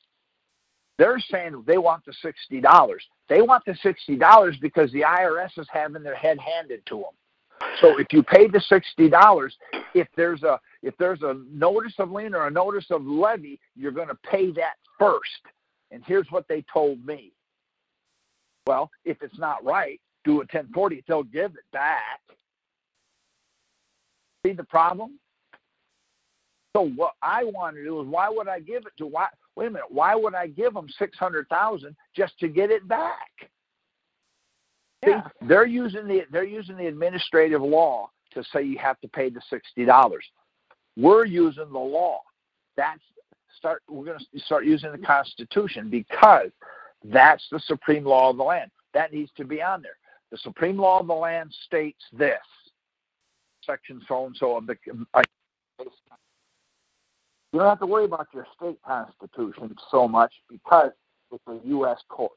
[0.97, 3.07] They're saying they want the sixty dollars.
[3.29, 7.13] They want the sixty dollars because the IRS is having their head handed to them.
[7.81, 9.55] So if you pay the sixty dollars,
[9.93, 13.91] if there's a if there's a notice of lien or a notice of levy, you're
[13.91, 15.41] going to pay that first.
[15.91, 17.31] And here's what they told me.
[18.65, 21.03] Well, if it's not right, do a 1040.
[21.07, 22.19] They'll give it back.
[24.45, 25.19] See the problem?
[26.75, 29.07] So what I want to do is, why would I give it to?
[29.07, 29.27] Why?
[29.55, 29.87] Wait a minute.
[29.89, 33.31] Why would I give them six hundred thousand just to get it back?
[35.05, 35.23] Yeah.
[35.23, 39.29] See, they're using the they're using the administrative law to say you have to pay
[39.29, 40.25] the sixty dollars.
[40.95, 42.19] We're using the law.
[42.75, 43.01] That's
[43.57, 43.81] start.
[43.89, 46.51] We're going to start using the Constitution because
[47.03, 48.69] that's the supreme law of the land.
[48.93, 49.97] That needs to be on there.
[50.31, 52.37] The supreme law of the land states this.
[53.65, 54.75] Section so and so of the.
[55.13, 55.23] I,
[55.79, 60.91] you don't have to worry about your state constitution so much because
[61.31, 61.97] it's a U.S.
[62.09, 62.31] court.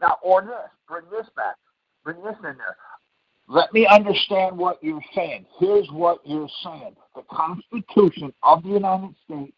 [0.00, 1.56] Now, or this, bring this back,
[2.04, 2.76] bring this in there.
[3.48, 5.46] Let me understand what you're saying.
[5.58, 9.52] Here's what you're saying: the Constitution of the United States,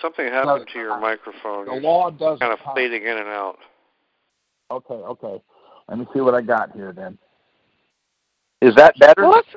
[0.00, 1.66] Something happened to your microphone.
[1.66, 2.40] the law doesn't.
[2.40, 2.76] kind of count.
[2.76, 3.58] fading in and out.
[4.70, 5.42] Okay, okay.
[5.88, 7.18] Let me see what I got here then.
[8.60, 9.22] Is that better?
[9.22, 9.48] Well, let's,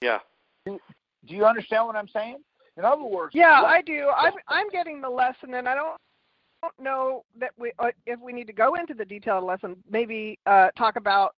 [0.00, 0.18] Yeah.
[0.66, 2.38] Do you understand what I'm saying?
[2.76, 4.10] In other words, yeah, what- I do.
[4.16, 6.00] I'm I'm getting the lesson, and I don't
[6.62, 9.76] don't know that we uh, if we need to go into the detailed lesson.
[9.88, 11.34] Maybe uh, talk about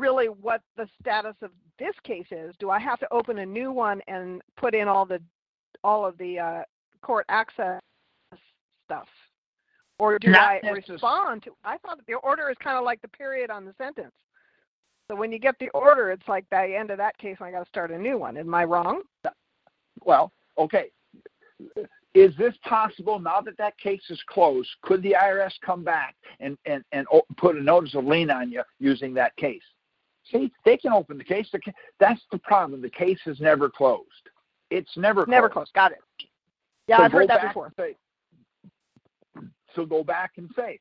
[0.00, 2.54] really what the status of this case is.
[2.58, 5.20] Do I have to open a new one and put in all the
[5.84, 6.62] all of the uh,
[7.02, 7.80] court access
[8.86, 9.08] stuff,
[9.98, 11.52] or do Not I respond to?
[11.64, 14.12] I thought the order is kind of like the period on the sentence.
[15.08, 17.52] So when you get the order, it's like the end of that case, and I
[17.52, 18.36] got to start a new one.
[18.36, 19.02] Am I wrong?
[20.04, 20.90] Well, okay.
[22.14, 24.68] Is this possible now that that case is closed?
[24.82, 27.06] Could the IRS come back and, and, and
[27.36, 29.62] put a notice of lien on you using that case?
[30.32, 31.48] See, they can open the case.
[32.00, 32.82] That's the problem.
[32.82, 34.02] The case is never closed.
[34.70, 35.72] It's never Never closed.
[35.74, 35.98] Got it.
[36.88, 37.72] Yeah, So I've heard that before.
[37.76, 37.96] Say,
[39.76, 40.80] so go back and say,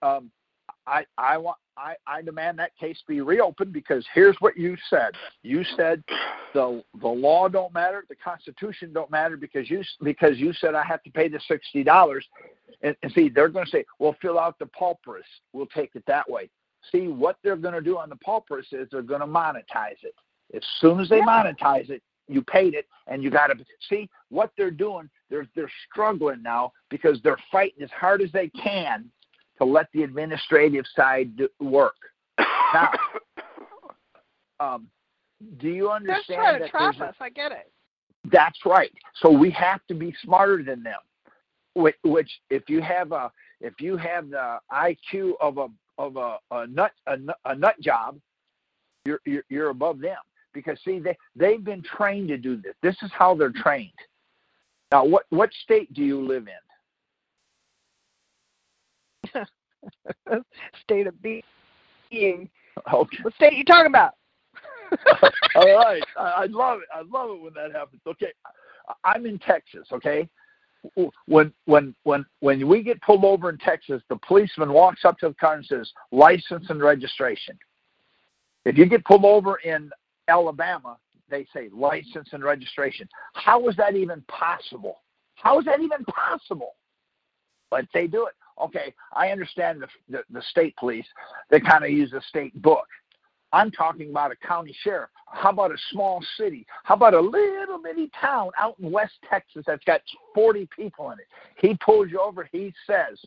[0.00, 0.30] um,
[0.86, 5.12] I, I want, I, I demand that case be reopened because here's what you said.
[5.42, 6.02] You said
[6.54, 10.84] the the law don't matter, the Constitution don't matter because you because you said I
[10.84, 12.26] have to pay the sixty dollars,
[12.82, 15.28] and, and see they're going to say, well, fill out the pauperis.
[15.52, 16.48] We'll take it that way.
[16.90, 20.14] See what they're going to do on the pauperis is they're going to monetize it.
[20.54, 21.26] As soon as they Yeah.
[21.26, 23.56] monetize it, you paid it, and you got to
[23.88, 25.08] see what they're doing.
[25.30, 29.10] They're they're struggling now because they're fighting as hard as they can
[29.58, 31.96] to let the administrative side do, work.
[32.74, 32.92] Now,
[34.60, 34.88] um,
[35.58, 37.14] do you They're understand trying to that trap us.
[37.18, 37.70] I get it.
[38.30, 38.92] That's right.
[39.22, 40.98] So we have to be smarter than them.
[41.74, 46.38] Which, which if you have a if you have the IQ of a of a,
[46.50, 48.18] a nut a, a nut job,
[49.04, 50.18] you're, you're you're above them
[50.52, 52.74] because see they they've been trained to do this.
[52.82, 53.92] This is how they're trained.
[54.90, 56.54] Now, what what state do you live in?
[60.82, 61.42] state of being.
[62.92, 63.18] Okay.
[63.22, 64.14] What state are you talking about?
[65.54, 66.02] All right.
[66.16, 66.88] I, I love it.
[66.92, 68.02] I love it when that happens.
[68.06, 68.32] Okay.
[69.04, 70.28] I'm in Texas, okay?
[71.26, 75.28] When when when when we get pulled over in Texas, the policeman walks up to
[75.28, 77.58] the car and says, license and registration.
[78.64, 79.90] If you get pulled over in
[80.28, 80.96] Alabama,
[81.30, 83.08] they say license and registration.
[83.34, 85.02] How is that even possible?
[85.34, 86.74] How is that even possible?
[87.70, 88.34] But they do it.
[88.60, 91.06] Okay, I understand the, the, the state police,
[91.48, 92.86] they kind of use a state book.
[93.52, 95.10] I'm talking about a county sheriff.
[95.26, 96.66] How about a small city?
[96.84, 100.00] How about a little bitty town out in West Texas that's got
[100.34, 101.26] 40 people in it?
[101.56, 103.18] He pulls you over, he says,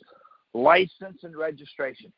[0.53, 2.11] license and registration.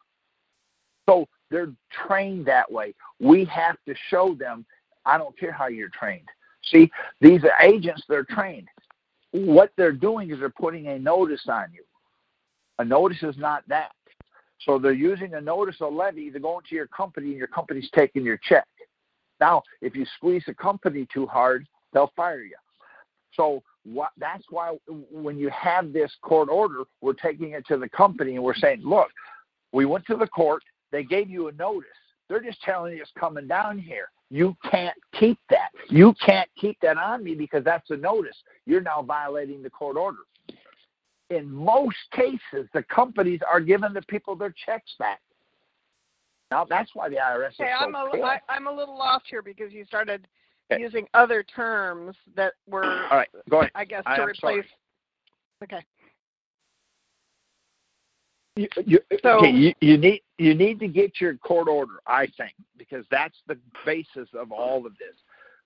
[1.08, 1.72] So they're
[2.08, 2.94] trained that way.
[3.20, 4.66] We have to show them,
[5.06, 6.28] I don't care how you're trained.
[6.64, 6.92] See,
[7.22, 8.68] these agents, they're trained.
[9.32, 11.84] What they're doing is they're putting a notice on you.
[12.80, 13.92] A notice is not that.
[14.62, 17.90] So they're using a notice of levy to go into your company and your company's
[17.94, 18.68] taking your check.
[19.40, 22.56] Now, if you squeeze the company too hard, they'll fire you.
[23.34, 24.78] So what, that's why
[25.12, 28.82] when you have this court order, we're taking it to the company and we're saying,
[28.84, 29.10] look,
[29.74, 31.90] we went to the court, they gave you a notice.
[32.34, 34.10] They're just telling you it's coming down here.
[34.30, 35.70] You can't keep that.
[35.90, 38.36] You can't keep that on me because that's a notice.
[38.66, 40.20] You're now violating the court order
[41.30, 45.20] in most cases, the companies are giving the people their checks back.
[46.52, 48.24] Now that's why the IRS okay, is so I'm a.
[48.24, 50.28] I, I'm a little lost here because you started
[50.72, 50.82] Okay.
[50.82, 53.72] using other terms that were, All right, go ahead.
[53.76, 54.60] I guess, I to am sorry.
[54.60, 54.72] replace.
[55.62, 55.84] Okay.
[58.56, 62.28] You, you, So- okay, you, you need you need to get your court order, I
[62.38, 65.16] think, because that's the basis of all of this.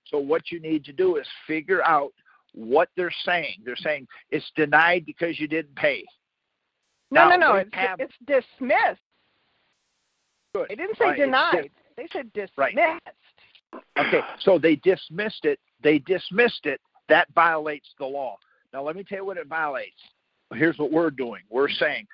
[0.05, 2.13] So what you need to do is figure out
[2.53, 3.55] what they're saying.
[3.65, 6.05] They're saying it's denied because you didn't pay.
[7.11, 7.55] No, Now, no, no.
[7.55, 9.01] It's, have- it's dismissed.
[10.53, 10.67] Good.
[10.69, 11.69] They didn't say right, denied.
[11.97, 12.57] They said dismissed.
[12.57, 12.75] Right.
[13.99, 15.59] Okay, so they dismissed it.
[15.83, 16.79] They dismissed it.
[17.09, 18.37] That violates the law.
[18.73, 19.95] Now, let me tell you what it violates.
[20.53, 21.41] Here's what we're doing.
[21.49, 22.07] We're saying,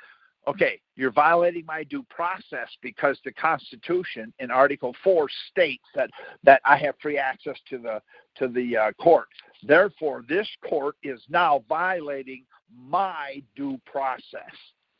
[0.47, 6.09] okay, you're violating my due process because the Constitution in Article Four states that
[6.43, 8.01] that I have free access to the
[8.35, 9.27] to the uh, court.
[9.63, 12.43] Therefore, this court is now violating
[12.75, 14.41] my due process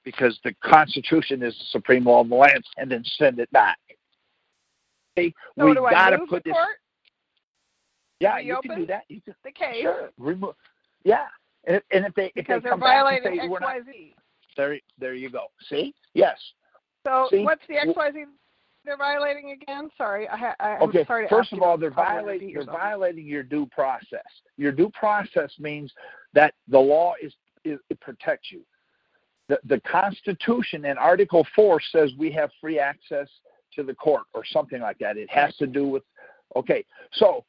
[0.04, 3.80] because the Constitution is the supreme law of the land, and then send it back.
[5.18, 6.54] See, So we do I got to put this.
[6.54, 6.78] court,
[8.20, 9.04] Yeah, you can do that.
[9.10, 10.56] You can the case, sure remove.
[11.04, 11.26] Yeah,
[11.66, 13.60] and if, and if they if because they they're come back and violating say we're
[13.60, 13.76] not.
[14.58, 15.46] There, there you go.
[15.70, 16.38] See, yes.
[17.06, 18.24] So See, what's the XYZ
[18.86, 19.90] they're violating again?
[19.98, 21.06] Sorry, I, ha- I, I'm Okay.
[21.06, 22.78] sorry First of all, they're violating they're yourself.
[22.78, 24.22] violating your due process.
[24.58, 25.92] Your due process means
[26.34, 27.34] that the law is,
[27.64, 28.62] is it protects you.
[29.50, 33.28] The the Constitution in Article Four says we have free access
[33.76, 35.18] to the court or something like that.
[35.18, 36.04] It has to do with
[36.56, 36.86] okay.
[37.14, 37.44] So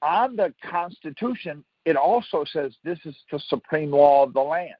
[0.00, 4.74] on the Constitution, it also says this is the supreme law of the land.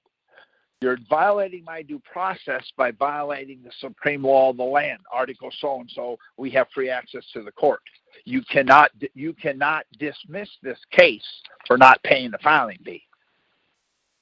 [0.82, 5.78] You're violating my due process by violating the supreme law of the land, Article so
[5.78, 6.18] and so.
[6.36, 7.80] We have free access to the court.
[8.24, 11.24] You cannot you cannot dismiss this case
[11.68, 13.04] for not paying the filing fee.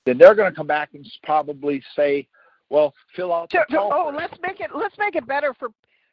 [0.04, 2.28] Then they're going to come back and probably say,
[2.68, 5.70] "Well, fill out the oh, let's make it let's make it better for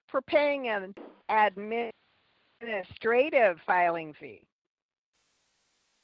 [0.10, 0.96] for paying an
[2.62, 4.44] administrative filing fee.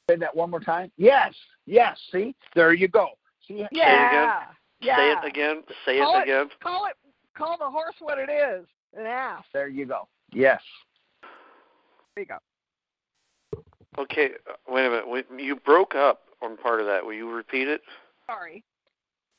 [0.09, 0.91] Say that one more time.
[0.97, 1.33] Yes,
[1.65, 1.97] yes.
[2.11, 3.11] See, there you go.
[3.47, 3.69] See, again.
[3.71, 4.43] Yeah.
[4.81, 4.97] Yeah.
[4.97, 5.63] Say it again.
[5.85, 6.49] Say Call it it- again.
[6.61, 6.93] Call it
[7.37, 8.65] call the horse what it is.
[8.95, 9.43] An ass.
[9.53, 10.07] there you go.
[10.31, 10.61] Yes.
[12.15, 13.61] There you go.
[13.97, 15.07] Okay, uh, wait a minute.
[15.07, 17.03] Wait, You broke up on part of that.
[17.05, 17.81] Will you repeat it?
[18.27, 18.63] Sorry.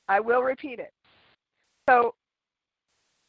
[0.08, 0.92] I will repeat it.
[1.88, 2.14] So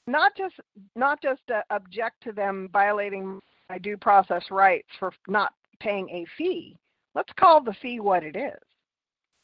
[0.07, 0.55] not just
[0.95, 6.25] not just uh, object to them violating my due process rights for not paying a
[6.37, 6.75] fee.
[7.15, 8.59] Let's call the fee what it is.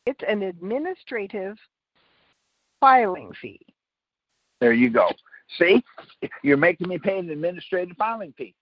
[0.06, 1.58] It's an administrative
[2.80, 3.60] filing fee.
[4.60, 5.10] There you go.
[5.58, 5.84] See,
[6.44, 8.56] you're making me pay an administrative filing fee.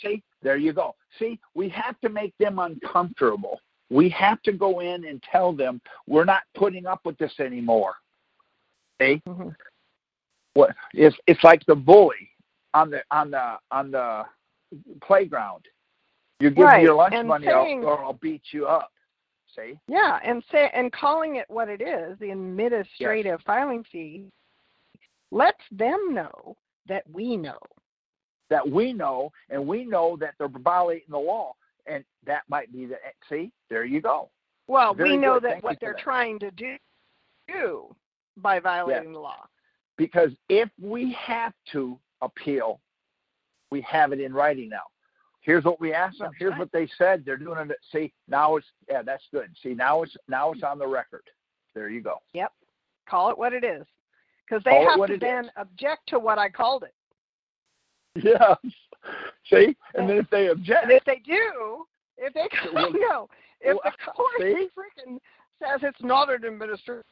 [0.00, 0.94] See, there you go.
[1.18, 3.60] See, we have to make them uncomfortable.
[3.90, 7.94] We have to go in and tell them we're not putting up with this anymore.
[9.00, 9.54] See, Mhm.
[10.54, 12.30] what it's it's like the bully
[12.74, 14.26] on the on the on the
[15.02, 15.66] playground.
[16.40, 18.92] You give Right, me your lunch and money, saying- I'll, or I'll beat you up.
[19.56, 19.78] See?
[19.88, 24.24] Yeah, and say and calling it what it is, the administrative filing fee,
[25.30, 27.58] lets them know that we know.
[28.50, 31.54] That we know, and we know that they're violating the law,
[31.86, 32.94] and that might be the.
[32.94, 34.30] Eh, see, there you go.
[34.68, 35.44] Well, Very we know good.
[35.44, 36.02] that Thank what they're that.
[36.02, 36.76] trying to do,
[37.48, 37.94] do
[38.36, 39.46] by violating the law.
[39.96, 42.80] Because if we have to appeal,
[43.70, 44.84] we have it in writing now.
[45.48, 46.30] Here's what we asked them.
[46.38, 47.22] Here's what they said.
[47.24, 47.78] They're doing it.
[47.90, 49.48] See, now it's yeah, that's good.
[49.62, 51.22] See, now it's now it's on the record.
[51.74, 52.16] There you go.
[52.34, 52.52] Yep.
[53.08, 53.86] Call it what it is.
[54.46, 55.50] Because they Call have to then is.
[55.56, 56.94] object to what I called it.
[58.22, 58.58] Yes.
[59.50, 61.86] See, and then if they object, And if they do,
[62.18, 63.30] if they Well, no,
[63.62, 64.68] if well, the court see?
[64.76, 65.16] freaking
[65.60, 67.04] says it's not an administrative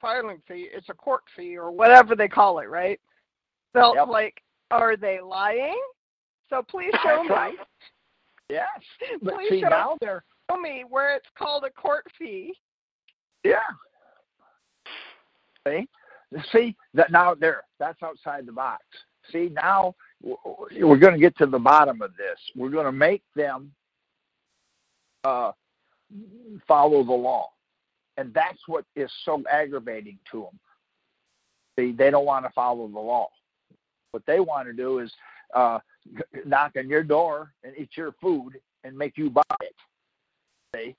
[0.00, 2.98] filing fee, it's a court fee or whatever they call it, right?
[3.72, 4.08] So Yep.
[4.08, 5.80] like, are they lying?
[6.50, 7.56] So please show me,
[8.48, 8.66] yes.
[9.22, 12.54] But Please see, show- now they're show me where it's called a court fee.
[13.44, 13.56] yeah.
[15.66, 15.86] See,
[16.52, 17.62] see that now there.
[17.78, 18.82] That's outside the box.
[19.30, 22.38] See, now we're going to get to the bottom of this.
[22.56, 23.72] We're going to make them
[25.24, 25.52] uh,
[26.66, 27.50] follow the law,
[28.16, 30.58] and that's what is so aggravating to them.
[31.78, 33.28] See, they don't want to follow the law.
[34.12, 35.12] What they want to do is
[35.54, 35.78] uh,
[36.44, 39.74] knock on your door and eat your food and make you buy it.
[40.74, 40.96] See,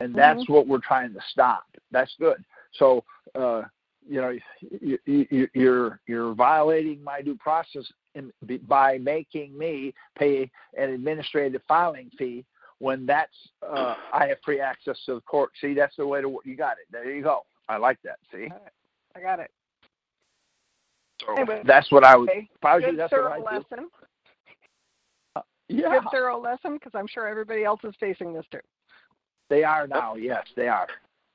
[0.00, 1.64] and that's what we're trying to stop.
[1.90, 2.42] That's good.
[2.72, 3.04] So,
[3.34, 3.62] uh,
[4.08, 4.36] you know,
[4.80, 8.32] you, you, you're you're violating my due process in,
[8.66, 12.44] by making me pay an administrative filing fee
[12.78, 15.50] when that's uh, I have free access to the court.
[15.60, 16.46] See, that's the way to work.
[16.46, 16.86] You got it.
[16.90, 17.42] There you go.
[17.68, 18.18] I like that.
[18.32, 18.48] See,
[19.14, 19.50] I got it.
[21.20, 21.62] so Anyway.
[21.64, 22.30] that's what I would.
[22.30, 22.48] Okay.
[22.52, 23.44] If I was you, that's what I do.
[23.44, 23.90] lesson.
[25.70, 28.58] Yeah, Good thorough lesson because I'm sure everybody else is facing this too.
[29.48, 30.16] they are now.
[30.16, 30.88] Yes, they are.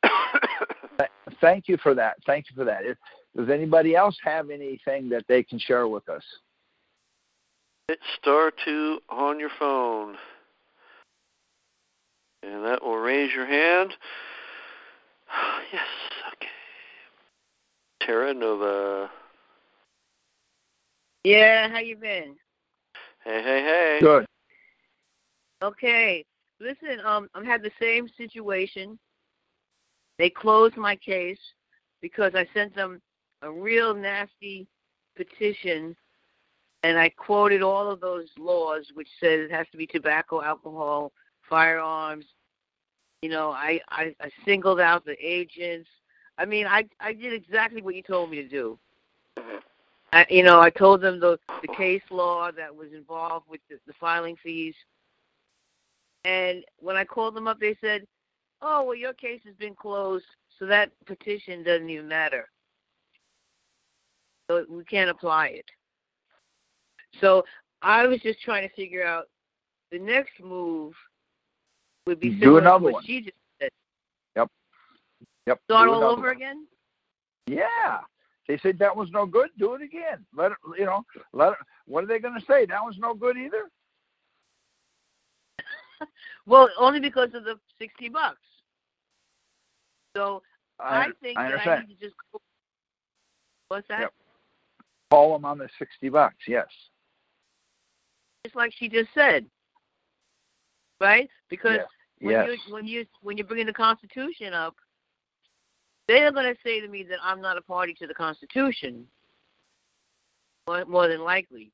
[1.41, 2.17] Thank you for that.
[2.25, 2.85] Thank you for that.
[2.85, 2.97] If,
[3.35, 6.23] does anybody else have anything that they can share with us?
[7.87, 10.15] Hit star two on your phone.
[12.43, 13.93] And that will raise your hand.
[15.73, 15.81] Yes,
[16.33, 16.47] okay.
[18.05, 19.09] Terra Nova.
[21.23, 22.35] Yeah, how you been?
[23.25, 23.97] Hey, hey, hey.
[24.01, 24.25] Good.
[25.63, 26.23] Okay.
[26.59, 28.99] Listen, um, I'm had the same situation.
[30.19, 31.39] They closed my case
[32.01, 33.01] because I sent them
[33.41, 34.67] a real nasty
[35.17, 35.95] petition
[36.83, 41.11] and I quoted all of those laws which said it has to be tobacco, alcohol,
[41.49, 42.25] firearms.
[43.23, 45.89] You know, I, I, I singled out the agents.
[46.37, 48.77] I mean, I I did exactly what you told me to do.
[50.15, 53.77] I, you know, I told them the the case law that was involved with the,
[53.85, 54.73] the filing fees.
[56.23, 58.07] And when I called them up, they said,
[58.61, 60.25] "Oh, well, your case has been closed,
[60.57, 62.47] so that petition doesn't even matter.
[64.49, 65.65] So we can't apply it."
[67.19, 67.43] So
[67.81, 69.25] I was just trying to figure out
[69.91, 70.93] the next move
[72.07, 73.03] would be Do similar to what one.
[73.03, 73.69] she just said.
[74.37, 74.49] Yep.
[75.47, 75.59] Yep.
[75.65, 76.35] Start all over one.
[76.37, 76.67] again.
[77.47, 77.99] Yeah.
[78.47, 79.49] They said that was no good.
[79.57, 80.25] Do it again.
[80.35, 81.03] Let it, you know.
[81.33, 82.65] Let it, what are they going to say?
[82.65, 83.69] That was no good either.
[86.47, 88.37] Well, only because of the sixty bucks.
[90.15, 90.43] So
[90.79, 92.13] I, I, think I that I need to just.
[92.31, 92.39] Go,
[93.69, 94.01] what's that?
[94.01, 94.13] Yep.
[95.09, 96.35] Call them on the sixty bucks.
[96.47, 96.67] Yes.
[98.45, 99.45] Just like she just said,
[101.01, 101.29] right?
[101.49, 101.87] Because Yes.
[102.19, 102.59] when yes.
[102.67, 104.75] you when you when you're bringing the Constitution up,
[106.07, 109.05] they're going to say to me that I'm not a party to the Constitution.
[110.67, 111.71] More, more than likely.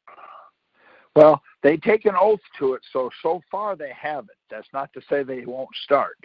[1.15, 4.37] Well, they take an oath to it, so so far they haven't.
[4.49, 6.17] That's not to say they won't start.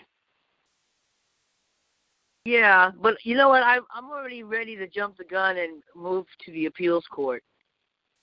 [2.44, 3.64] Yeah, but you know what?
[3.64, 7.42] I'm I'm already ready to jump the gun and move to the appeals court.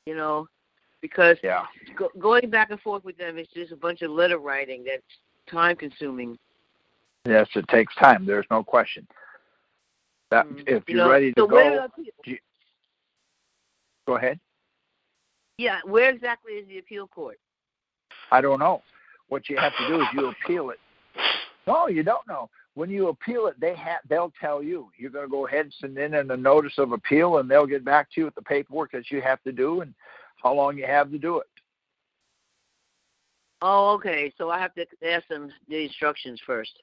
[0.06, 0.48] You know,
[1.02, 1.66] because Yeah.
[1.98, 5.04] go, going back and forth with them is just a bunch of letter writing that's
[5.52, 6.38] time consuming.
[7.26, 8.26] Yes, it takes time.
[8.26, 9.06] There's no question.
[10.34, 12.38] That Mm, if you you're know, ready to so go, appeal?
[14.08, 14.40] go ahead.
[15.60, 17.38] Yeah, where exactly is the appeal court?
[18.32, 18.82] I don't know.
[19.30, 20.80] What you have to do is you appeal it.
[21.68, 22.50] No, you don't know.
[22.74, 24.90] When you appeal it, they have they'll tell you.
[24.98, 27.86] You're going to go ahead and send in a notice of appeal, and they'll get
[27.86, 29.94] back to you with the paperwork that you have to do and
[30.42, 31.48] how long you have to do it.
[33.62, 34.34] Oh, okay.
[34.40, 36.82] So I have to ask them the instructions first.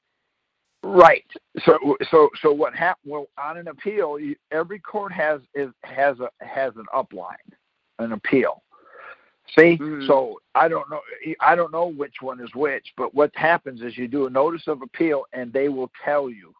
[0.83, 1.25] Right.
[1.63, 1.77] So
[2.09, 3.11] so so what happened?
[3.11, 7.35] Well, on an appeal, you, every court has is has a has an upline,
[7.99, 8.63] an appeal.
[9.57, 10.07] See, Mhm.
[10.07, 11.01] so I don't know.
[11.39, 14.67] I don't know which one is which, but what happens is you do a notice
[14.67, 16.53] of appeal, and they will tell you.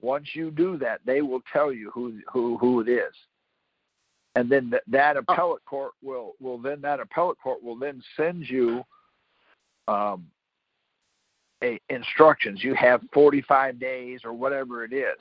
[0.00, 3.14] Once you do that, they will tell you who who who it is,
[4.34, 8.48] and then th- that appellate court will will then that appellate court will then send
[8.50, 8.84] you
[9.86, 10.26] um,
[11.88, 12.62] instructions.
[12.62, 15.18] You have 45 days or whatever it is.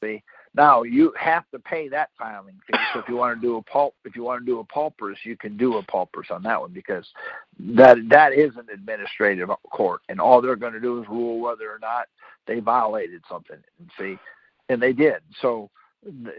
[0.00, 0.22] See,
[0.54, 2.78] now you have to pay that filing fee.
[2.92, 5.18] So if you want to do a pulp, if you want to do a pulpers,
[5.24, 7.06] you can do a pulpers on that one because
[7.60, 11.70] that that is an administrative court, and all they're going to do is rule whether
[11.70, 12.06] or not
[12.46, 13.58] they violated something.
[13.78, 14.18] And see,
[14.68, 15.20] and they did.
[15.40, 15.70] So
[16.06, 16.30] uh,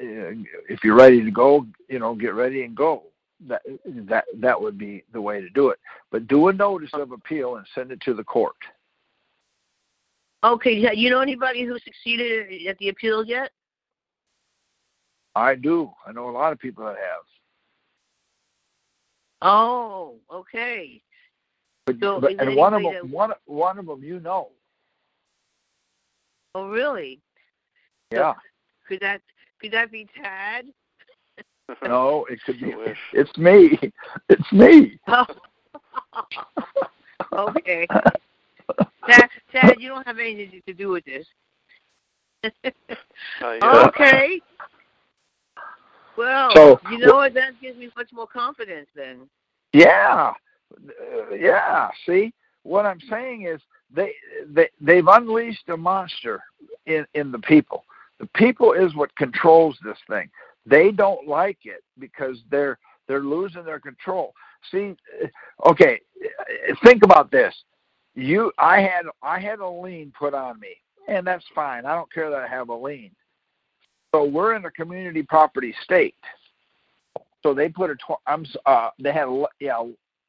[0.70, 3.04] if you're ready to go, you know, get ready and go.
[3.48, 5.78] That that that would be the way to do it.
[6.10, 8.56] But do a notice of appeal and send it to the court.
[10.44, 13.52] Okay, yeah, you know anybody who succeeded at the appeal yet?
[15.36, 15.92] I do.
[16.06, 17.24] I know a lot of people that have.
[19.42, 21.02] Oh, okay.
[21.86, 24.50] But, So but and one of them, that- one one of them, you know.
[26.56, 27.22] Oh, really?
[28.12, 28.34] So- Yeah.
[28.88, 29.22] Could that
[29.60, 30.66] could that be Tad?
[31.84, 32.74] No, it could be.
[33.14, 33.78] It's me.
[34.30, 35.00] It's me.
[37.34, 37.88] okay.
[39.08, 39.27] Tad,
[39.62, 41.26] Tad, you don't have anything to do with this.
[42.44, 42.50] Uh,
[43.42, 43.86] yeah.
[43.88, 44.42] okay.
[46.18, 47.34] Well, So- you know what?
[47.34, 49.30] That gives me much more confidence then.
[49.74, 50.34] Yeah,
[50.76, 51.90] Uh, yeah.
[52.06, 52.34] See,
[52.64, 53.62] what I'm saying is
[53.94, 54.14] they
[54.48, 56.42] they they've unleashed a monster
[56.86, 57.86] in in the people.
[58.20, 60.30] The people is what controls this thing.
[60.66, 62.78] They don't like it because they're
[63.08, 64.34] they're losing their control.
[64.72, 67.54] See, uh, okay, uh, think about this.
[68.18, 70.70] You, I had I had a lien put on me,
[71.08, 71.86] and that's fine.
[71.86, 73.12] I don't care that I have a lien.
[74.12, 76.16] So we're in a community property state.
[77.44, 79.84] So they put a tw- I'm uh they had a yeah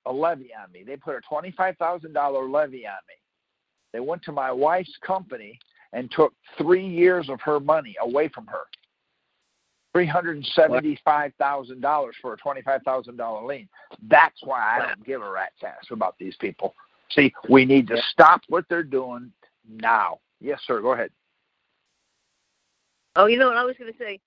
[0.04, 0.84] a levy on me.
[0.86, 3.14] They put a twenty five thousand dollar levy on me.
[3.94, 5.58] They went to my wife's company
[5.94, 8.64] and took three years of her money away from her.
[9.94, 13.66] Three hundred and seventy five thousand dollars for a twenty five thousand dollar lien.
[14.10, 16.74] That's why I don't give a rat's ass about these people.
[17.10, 19.32] See, we need to stop what they're doing
[19.68, 20.20] now.
[20.40, 20.80] Yes, sir.
[20.80, 21.10] Go ahead.
[23.16, 24.20] Oh, you know what I was going to say?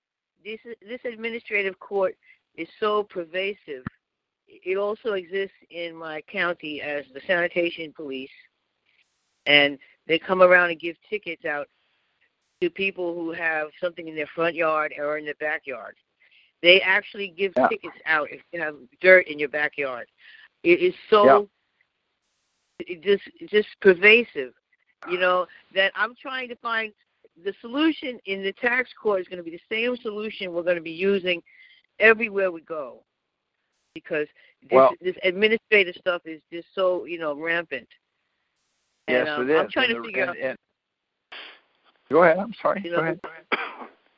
[0.44, 2.16] This this administrative court
[2.56, 3.84] is so pervasive.
[4.48, 8.30] It also exists in my county as the sanitation police,
[9.46, 11.68] and they come around and give tickets out
[12.60, 15.96] to people who have something in their front yard or in their backyard.
[16.60, 17.68] They actually give Yeah.
[17.68, 20.08] tickets out if you have dirt in your backyard.
[20.62, 21.48] It is so it
[23.02, 24.52] just just pervasive,
[25.10, 26.92] you know, that I'm trying to find
[27.44, 30.76] the solution in the tax court is going to be the same solution we're going
[30.76, 31.42] to be using
[31.98, 33.02] everywhere we go
[33.94, 34.26] because
[34.62, 37.88] this, Well- this administrative stuff is just so you know rampant.
[39.08, 39.60] And, yes, um, it is.
[39.60, 40.36] I'm trying And to the- figure and- out.
[40.38, 40.58] and-
[42.10, 42.38] Go ahead.
[42.38, 42.82] I'm sorry.
[42.84, 43.20] You Go ahead.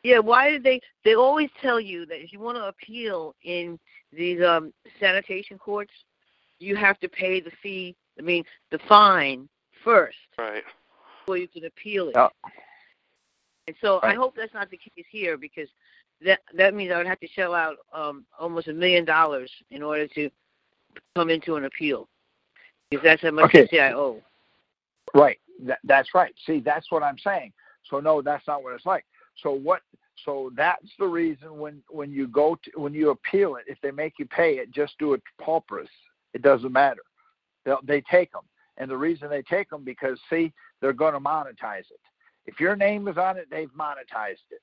[0.03, 0.81] Yeah, why did they?
[1.05, 3.79] They always tell you that if you want to appeal in
[4.13, 5.93] these um, sanitation courts,
[6.59, 7.97] you have to pay the fee.
[8.19, 9.49] I mean, the fine
[9.83, 10.63] first Right.
[11.21, 12.15] before you can appeal it.
[12.17, 12.29] Yeah.
[13.67, 15.69] And so I hope that's not the case here because
[16.25, 19.83] that that means I would have to shell out um, almost a million dollars in
[19.83, 20.31] order to
[21.17, 22.09] come into an appeal
[22.91, 23.63] because that's how much Okay.
[23.63, 24.21] they say I owe.
[25.15, 25.39] Right.
[25.63, 26.35] That, that's right.
[26.47, 27.53] See, that's what I'm saying.
[27.89, 29.05] So no, that's not what it's like.
[29.43, 29.83] So what?
[30.25, 33.91] So that's the reason when when you go to when you appeal it, if they
[33.91, 35.89] make you pay it, just do it pauperis.
[36.35, 37.03] It doesn't matter.
[37.65, 38.45] They'll, they take them,
[38.77, 42.01] and the reason they take them because see, they're going to monetize it.
[42.47, 44.61] If your name is on it, they've monetized it.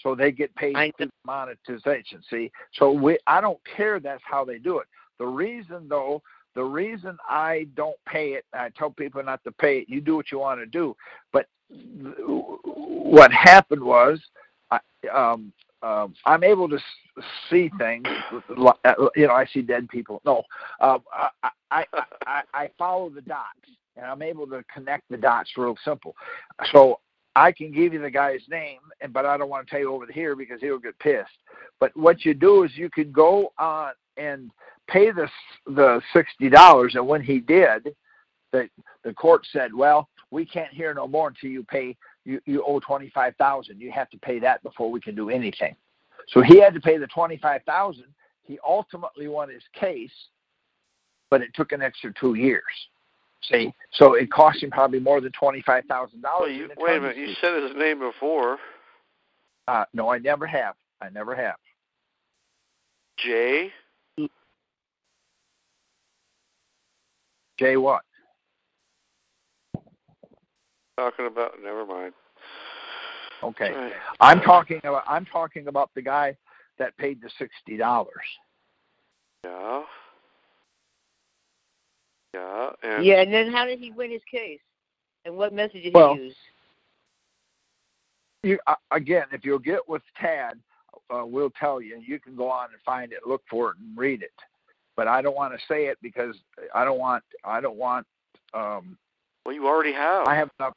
[0.00, 2.22] So they get paid I through monetization.
[2.30, 4.00] See, so we I don't care.
[4.00, 4.86] That's how they do it.
[5.18, 6.22] The reason though
[6.54, 9.88] the reason I don't pay it, I tell people not to pay it.
[9.88, 10.96] You do what you want to do.
[11.32, 14.20] But th- what happened was,
[14.70, 14.80] I,
[15.12, 15.52] um,
[15.82, 16.78] um, I'm able to
[17.48, 18.06] see things.
[18.32, 20.20] uh, You know, I see dead people.
[20.24, 20.42] No,
[20.80, 21.84] um, I, I, I,
[22.26, 26.14] I, I follow the dots, and I'm able to connect the dots real simple.
[26.72, 27.00] So
[27.36, 29.94] I can give you the guy's name, and but I don't want to tell you
[29.94, 31.30] over here because he'll get pissed.
[31.78, 34.50] But what you do is you can go on and
[34.88, 35.28] pay the
[35.66, 37.94] the sixty dollars, and when he did,
[38.52, 38.68] the
[39.04, 41.96] the court said, "Well, we can't hear no more until you pay.
[42.24, 43.80] You you owe twenty five thousand.
[43.80, 45.74] You have to pay that before we can do anything."
[46.28, 48.06] So he had to pay the twenty five thousand.
[48.42, 50.12] He ultimately won his case,
[51.30, 52.62] but it took an extra two years.
[53.42, 56.52] See, so it cost him probably more than twenty five thousand Well, dollars.
[56.56, 57.16] you, wait a minute.
[57.16, 58.58] You said his name before.
[59.66, 60.74] Uh, no, I never have.
[61.00, 61.56] I never have.
[63.16, 63.70] Jay.
[67.58, 68.02] Jay, what?
[71.00, 71.54] Talking about.
[71.64, 72.12] Never mind.
[73.42, 73.92] Okay, Right.
[74.20, 76.36] I'm talking about I'm talking about the guy
[76.78, 78.10] that paid the sixty dollars.
[79.42, 79.82] Yeah.
[82.34, 82.70] Yeah.
[82.82, 84.60] And Yeah, and then how did he win his case?
[85.24, 86.36] And what message did Well, he use?
[88.42, 90.58] You uh, again, if you'll get with Tad,
[91.08, 91.98] uh, we'll tell you.
[92.06, 94.34] You can go on and find it, look for it, and read it.
[94.96, 96.36] But I don't want to say it because
[96.74, 98.06] I don't want I don't want
[98.52, 98.98] um,
[99.46, 100.26] well, you already have.
[100.26, 100.74] I have enough.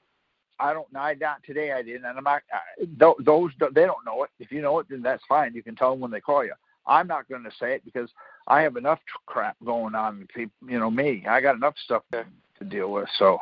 [0.59, 0.87] I don't.
[0.95, 1.71] I not today.
[1.71, 2.41] I didn't, and I'm not.
[2.53, 4.29] I, tho- those they don't know it.
[4.39, 5.53] If you know it, then that's fine.
[5.53, 6.53] You can tell them when they call you.
[6.85, 8.09] I'm not going to say it because
[8.47, 10.19] I have enough crap going on.
[10.19, 11.25] with peop- You know me.
[11.27, 12.27] I got enough stuff Okay.
[12.59, 13.07] to deal with.
[13.17, 13.39] So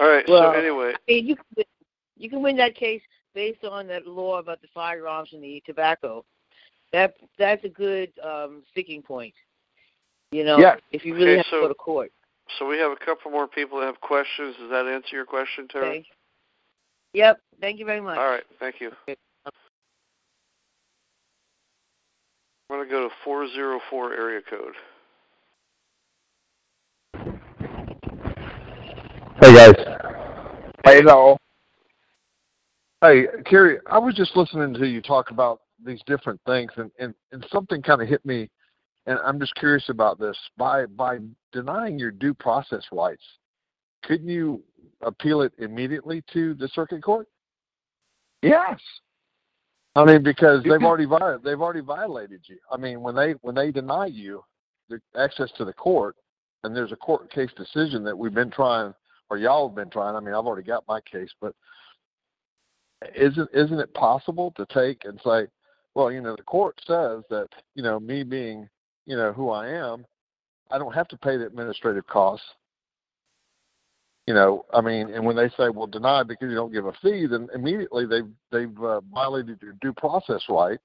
[0.00, 0.24] All right.
[0.28, 1.64] Well, so anyway, I mean, you can win,
[2.16, 3.02] you can win that case
[3.34, 6.24] based on that law about the firearms and the tobacco.
[6.92, 9.34] That that's a good um, sticking point.
[10.30, 10.76] You know, Yeah.
[10.90, 12.12] if you really Okay, have so- to go to court.
[12.58, 14.54] So we have a couple more people that have questions.
[14.58, 15.86] Does that answer your question, Terry?
[15.86, 16.06] Okay.
[17.14, 17.40] Yep.
[17.60, 18.18] Thank you very much.
[18.18, 18.44] All right.
[18.60, 18.90] Thank you.
[19.06, 19.14] I'm
[22.68, 24.74] going to go to 404 area code.
[29.40, 29.74] Hey guys.
[30.84, 31.36] Hey, hello.
[33.00, 37.14] Hey, Cary, I was just listening to you talk about these different things and, and,
[37.32, 38.48] and something kind of hit me
[39.06, 40.36] and I'm just curious about this.
[40.56, 41.18] By by
[41.54, 43.22] denying your due process rights,
[44.02, 44.62] couldn't you
[45.00, 47.28] appeal it immediately to the circuit court?
[48.42, 48.78] Yes.
[49.96, 51.06] I mean, because they've already
[51.44, 52.58] they've already violated you.
[52.70, 54.42] I mean, when they when they deny you
[54.88, 56.16] the access to the court,
[56.64, 58.92] and there's a court case decision that we've been trying,
[59.30, 60.16] or y'all have been trying.
[60.16, 61.54] I mean, I've already got my case, but
[63.14, 65.46] isn't isn't it possible to take and say,
[65.94, 68.68] well, you know, the court says that you know me being
[69.06, 70.04] you know who I am,
[70.70, 72.46] I don't have to pay the administrative costs.
[74.26, 76.92] You know, I mean, and when they say, "Well, deny because you don't give a
[77.02, 80.78] fee," then immediately they've they've uh, violated your due process right,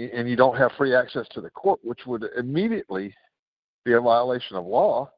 [0.00, 3.14] and you don't have free access to the court, which would immediately
[3.84, 5.10] be a violation of law,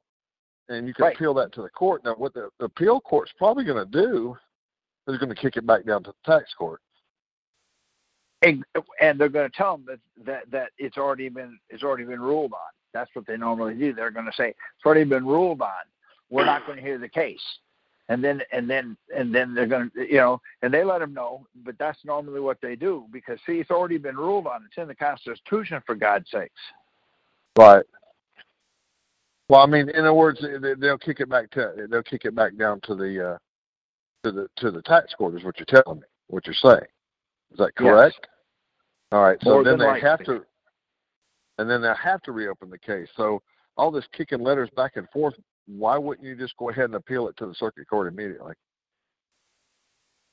[0.68, 1.16] and you can Right.
[1.16, 2.05] appeal that to the court.
[2.05, 4.37] Now, what the, the appeal court's probably going to do
[5.07, 6.81] is going to kick it back down to the tax court.
[8.43, 8.64] And,
[9.01, 12.20] and they're going to tell them that, that that it's already been it's already been
[12.20, 12.70] ruled on.
[12.93, 13.93] That's what they normally do.
[13.93, 15.70] They're going to say it's already been ruled on.
[16.30, 17.43] We're not going to hear the case,
[18.09, 21.14] and then and then and then they're going to you know and they let them
[21.14, 21.47] know.
[21.64, 24.64] But that's normally what they do because see it's already been ruled on.
[24.66, 26.53] It's in the Constitution for God's sakes.
[27.59, 27.84] Right.
[29.49, 32.36] Well, I mean, in other words, they- they'll kick it back to they'll kick it
[32.36, 33.39] back down to the uh,
[34.22, 36.07] to the to the tax court is what you're telling me.
[36.28, 36.86] What you're saying
[37.53, 37.90] is that Yes.
[37.90, 38.26] correct?
[39.12, 39.38] All right.
[39.42, 40.44] So More then they have to,
[41.59, 43.09] and then they have to reopen the case.
[43.16, 43.42] So
[43.76, 45.34] all this kicking letters back and forth.
[45.66, 48.55] Why wouldn't you just go ahead and appeal it to the circuit court immediately?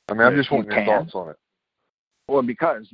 [0.09, 0.85] I mean, I'm just you your can.
[0.85, 1.37] thoughts on it.
[2.27, 2.87] Well, because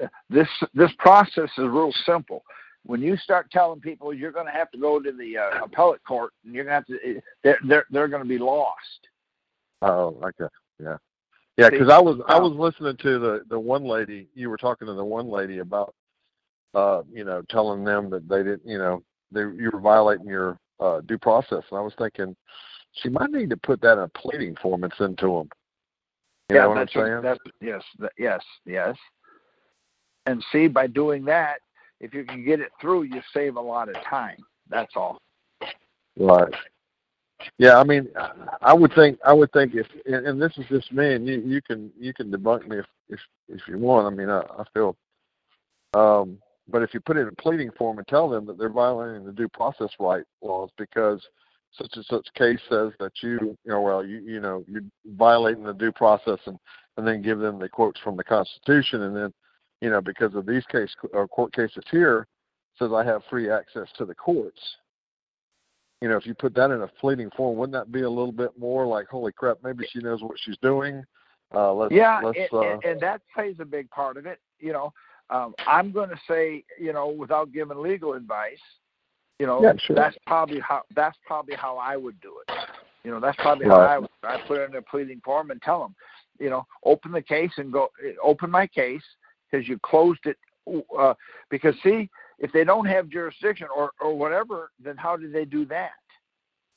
[0.00, 2.42] uh, this this process is real simple.
[2.84, 6.02] When you start telling people you're going to have to go to the uh, appellate
[6.04, 9.08] court and you're going to have to, they're they're, they're going to be lost.
[9.82, 10.96] Oh, okay, yeah,
[11.58, 11.70] yeah.
[11.70, 14.28] Because I was I was listening to the the one lady.
[14.34, 15.94] You were talking to the one lady about,
[16.74, 19.02] uh, you know, telling them that they didn't, you know,
[19.32, 22.36] they you were violating your uh, due process, and I was thinking
[22.92, 25.48] she might need to put that in a pleading form and send to them.
[26.48, 27.22] You yeah, know what I'm saying?
[27.22, 28.96] that's yes, that, yes, yes.
[30.26, 31.58] And see, by doing that,
[32.00, 34.36] if you can get it through, you save a lot of time.
[34.68, 35.18] That's all.
[36.18, 36.52] Right.
[37.58, 38.08] Yeah, I mean,
[38.62, 41.40] I would think I would think if, and, and this is just me, and you
[41.40, 44.12] you can you can debunk me if if if you want.
[44.12, 44.96] I mean, I, I feel,
[45.94, 48.68] um, but if you put it in a pleading form and tell them that they're
[48.68, 51.24] violating the due process right laws because
[51.72, 54.82] such and such case says that you you know well you you know you're
[55.16, 56.58] violating the due process and
[56.96, 59.32] and then give them the quotes from the Constitution and then
[59.80, 62.26] you know because of these case or court cases here
[62.78, 64.60] says I have free access to the courts
[66.00, 68.32] you know, if you put that in a pleading form, wouldn't that be a little
[68.32, 71.02] bit more like, holy crap, maybe she knows what she's doing?
[71.54, 74.38] Uh, let's, yeah, let's, and, uh, and, that plays a big part of it.
[74.60, 74.92] You know,
[75.30, 78.58] um, I'm going to say, you know, without giving legal advice,
[79.38, 79.96] you know, Yeah, sure.
[79.96, 82.54] that's probably how that's probably how I would do it.
[83.04, 84.10] You know, that's probably how I would.
[84.22, 85.94] I put it in a pleading form and tell them,
[86.38, 87.88] you know, open the case and go
[88.22, 89.02] open my case
[89.50, 90.36] because you closed it.
[90.98, 91.14] Uh,
[91.50, 95.64] because see, if they don't have jurisdiction or or whatever, then how do they do
[95.66, 95.92] that?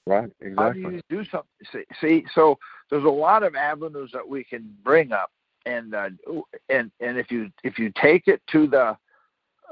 [0.07, 0.83] right, exactly.
[0.83, 1.49] How do you do something?
[1.71, 2.57] See, see, so
[2.89, 5.31] there's a lot of avenues that we can bring up,
[5.65, 6.09] and uh,
[6.69, 8.97] and and if you if you take it to the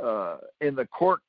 [0.04, 1.22] uh, in the court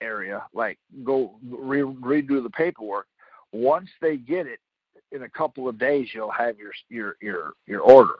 [0.00, 3.06] area, like go re- redo the paperwork.
[3.52, 4.60] Once they get it,
[5.12, 8.14] in a couple of days, you'll have your your your your order.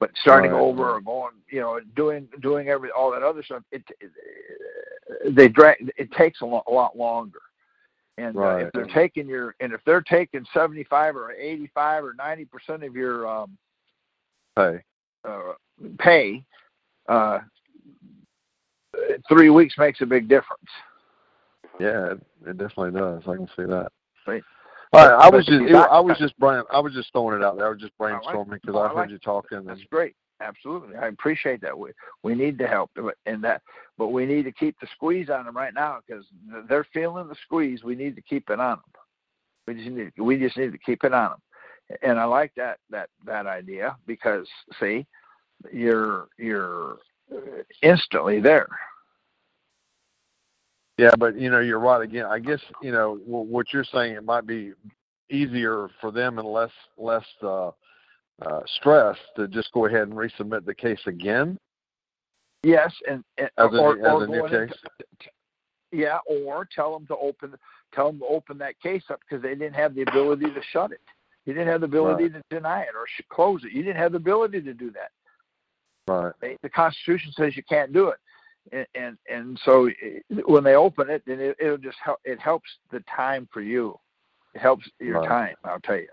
[0.00, 0.60] But starting Right.
[0.60, 4.10] over or going, you know, doing doing every all that other stuff, it, it
[5.34, 5.92] they drag.
[5.96, 7.40] It takes a lot, a lot longer.
[8.18, 12.04] And uh, if they're taking your, and if they're taking seventy five or eighty five
[12.04, 13.56] or ninety percent of your um,
[14.56, 14.82] Hey.
[15.24, 15.54] uh,
[15.98, 16.44] pay,
[17.08, 17.40] uh,
[19.28, 20.70] three weeks makes a big difference.
[21.80, 23.22] Yeah, it, it definitely does.
[23.26, 23.90] I can see that.
[24.26, 24.44] Right.
[24.94, 27.44] All right, I was just, it, I was just brain, I was just throwing it
[27.44, 27.66] out there.
[27.66, 29.64] I was just brainstorming because I heard like you talking.
[29.64, 30.14] That's And, great.
[30.40, 31.78] Absolutely, I appreciate that.
[31.78, 31.90] We
[32.22, 32.90] we need to help,
[33.24, 33.62] and that,
[33.96, 36.26] but we need to keep the squeeze on them right now because
[36.68, 37.84] they're feeling the squeeze.
[37.84, 39.02] We need to keep it on them.
[39.66, 41.98] We just need we just need to keep it on them.
[42.02, 44.48] And I like that that that idea because
[44.80, 45.06] see,
[45.72, 46.98] you're you're
[47.32, 48.68] uh, instantly there.
[50.98, 52.26] Yeah, but you know, you're right again.
[52.26, 54.14] I guess you know what you're saying.
[54.14, 54.72] It might be
[55.30, 57.68] easier for them and less less uh,
[58.42, 61.58] uh, stress to just go ahead and resubmit the case again
[62.64, 64.76] Yes, and, and as a, or, as a new into- case.
[65.92, 67.54] Yeah, or tell them to open
[67.94, 70.90] tell them to open that case up because they didn't have the ability to shut
[70.90, 71.00] it.
[71.44, 73.70] You didn't have the ability to deny it or close it.
[73.70, 75.12] You didn't have the ability to do that.
[76.08, 76.58] Right.
[76.62, 78.16] The Constitution says you can't do it,
[78.72, 82.18] and and, and so eh, when they open it, then it, it'll just help.
[82.24, 83.98] It helps the time for you.
[84.54, 85.28] It helps your Right.
[85.28, 85.54] time.
[85.64, 86.08] I'll tell you.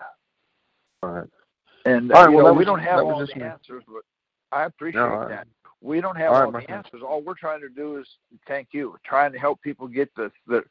[1.04, 1.28] Right.
[1.86, 3.42] And All right, well, know, we was- don't have all the me.
[3.42, 4.04] answers, but
[4.52, 5.48] I appreciate No, I- that.
[5.84, 6.86] We don't have All right, all my the friend.
[6.86, 7.02] answers.
[7.02, 8.08] All we're trying to do is
[8.48, 10.64] thank you, trying to help people get the, the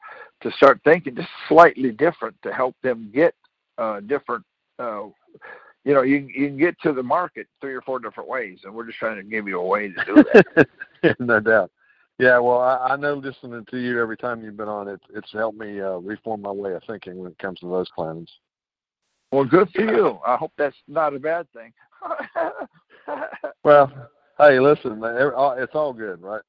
[0.43, 3.35] to start thinking just slightly different to help them get
[3.79, 4.45] uh, different.
[4.79, 5.09] Uh,
[5.85, 8.73] you know, you you can get to the market three or four different ways, and
[8.73, 10.69] we're just trying to give you a way to do that.
[11.19, 11.71] no doubt.
[12.19, 15.33] Yeah, well, I, I know listening to you every time you've been on, it, it's
[15.33, 18.31] helped me uh, reform my way of thinking when it comes to those claims.
[19.33, 20.19] well, good for you.
[20.27, 21.73] I hope that's not a bad thing.
[23.65, 23.93] Well,
[24.39, 26.43] hey, listen, man, every- all- it's all good, right?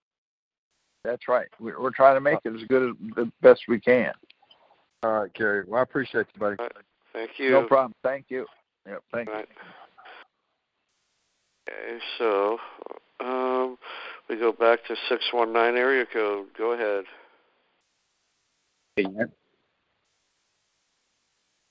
[1.03, 1.47] that's right.
[1.59, 4.13] We're, we're trying to make it as good as the best we can.
[5.03, 5.63] All right, Cary.
[5.67, 6.57] Well, I appreciate you, buddy.
[7.11, 7.51] Thank you.
[7.51, 7.93] No problem.
[8.03, 8.45] Thank you.
[8.87, 9.03] Yep.
[9.11, 9.33] Thank you.
[11.69, 12.57] Okay, so
[13.19, 13.77] um,
[14.29, 16.47] we go back to 619 area code.
[16.57, 17.05] Go ahead.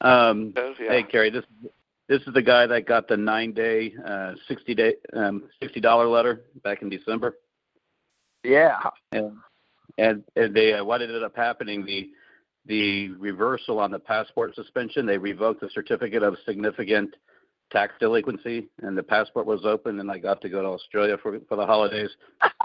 [0.00, 0.72] Um, yeah.
[0.88, 1.44] Hey, Cary, this
[2.08, 6.06] this is the guy that got the nine day, uh, sixty day, um, sixty dollar
[6.08, 7.36] letter back in December,
[8.42, 8.78] Yeah.
[9.12, 9.36] and
[9.98, 12.08] and, and they uh, what ended up happening the
[12.66, 15.04] the reversal on the passport suspension.
[15.06, 17.14] They revoked the certificate of significant
[17.70, 21.38] tax delinquency, and the passport was open, and I got to go to Australia for
[21.48, 22.10] for the holidays,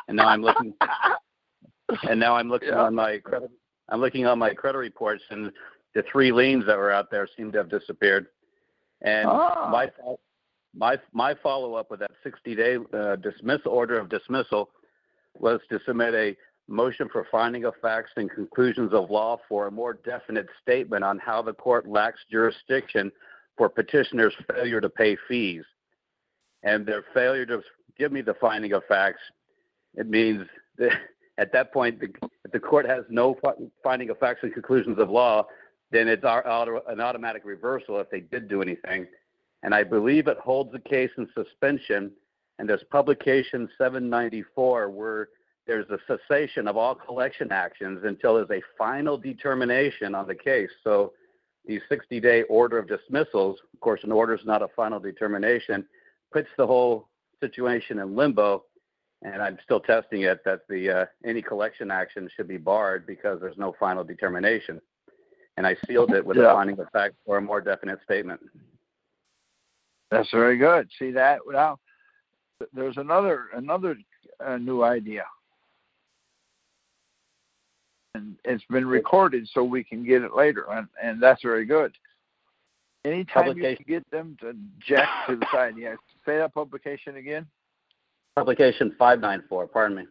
[0.07, 0.73] and now I'm looking
[2.09, 2.81] and now I'm looking Yeah.
[2.83, 3.51] on my credit.
[3.89, 5.51] I'm looking on my credit reports, and
[5.93, 8.27] the three liens that were out there seem to have disappeared.
[9.01, 9.69] And Ah.
[9.71, 9.91] my
[10.75, 14.71] my my follow up with that 60 day uh, dismissal order of dismissal
[15.37, 16.35] was to submit a
[16.67, 21.19] motion for finding of facts and conclusions of law for a more definite statement on
[21.19, 23.11] how the court lacks jurisdiction
[23.57, 25.63] for petitioners' failure to pay fees.
[26.63, 27.61] And their failure to
[27.97, 29.21] give me the finding of facts,
[29.95, 30.45] it means
[30.77, 30.91] that
[31.37, 32.07] at that point, the,
[32.43, 33.37] if the court has no
[33.83, 35.45] finding of facts and conclusions of law,
[35.91, 39.05] then it's our, auto, an automatic reversal if they did do anything.
[39.63, 42.11] And I believe it holds the case in suspension.
[42.57, 45.29] And there's publication 794 where
[45.67, 50.69] there's a cessation of all collection actions until there's a final determination on the case.
[50.83, 51.13] So
[51.67, 55.85] the 60 day order of dismissals, of course, an order is not a final determination,
[56.31, 57.09] puts the whole
[57.39, 58.63] situation in limbo.
[59.23, 63.39] And I'm still testing it that the uh, any collection action should be barred because
[63.41, 64.79] there's no final determination.
[65.57, 66.51] And I sealed it with Yeah.
[66.51, 68.41] a finding of fact or a more definite statement.
[70.11, 70.89] That's very good.
[70.99, 71.79] See that now.
[72.73, 73.95] There's another another
[74.45, 75.25] uh, new idea,
[78.15, 81.93] and it's been recorded so we can get it later, and and that's very good.
[83.03, 85.95] Anytime you get them to jack to the side, yeah.
[86.25, 87.45] Say that publication again.
[88.35, 90.03] Publication 594, pardon me.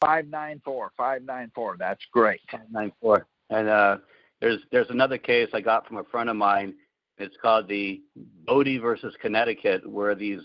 [0.00, 0.90] Five nine four.
[0.96, 1.76] Five nine four.
[1.78, 2.40] That's great.
[2.50, 3.26] 594.
[3.50, 3.96] And uh,
[4.40, 6.74] there's there's another case I got from a friend of mine.
[7.18, 8.00] It's called the
[8.46, 10.40] Boddie versus Connecticut, where these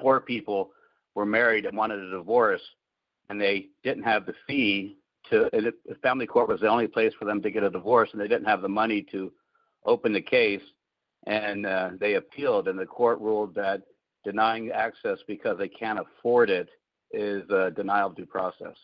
[0.00, 0.72] poor people
[1.14, 2.62] were married and wanted a divorce,
[3.30, 4.96] and they didn't have the fee
[5.32, 5.50] to.
[5.56, 8.10] And it, the family court was the only place for them to get a divorce,
[8.12, 9.32] and they didn't have the money to
[9.84, 10.62] open the case.
[11.26, 13.82] And uh, they appealed, and the court ruled that
[14.24, 16.68] denying access because they can't afford it
[17.12, 18.76] is a denial of due process.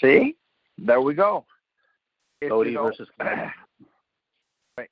[0.00, 0.36] See,
[0.78, 1.44] there we go.
[2.40, 3.08] If Cody you versus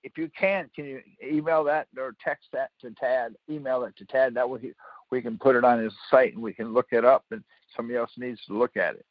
[0.03, 3.35] If you can, can you email that or text that to Tad?
[3.49, 4.35] Email it to Tad.
[4.35, 4.73] That way he,
[5.11, 7.43] we can put it on his site and we can look it up, and
[7.75, 9.07] somebody else needs to look at it.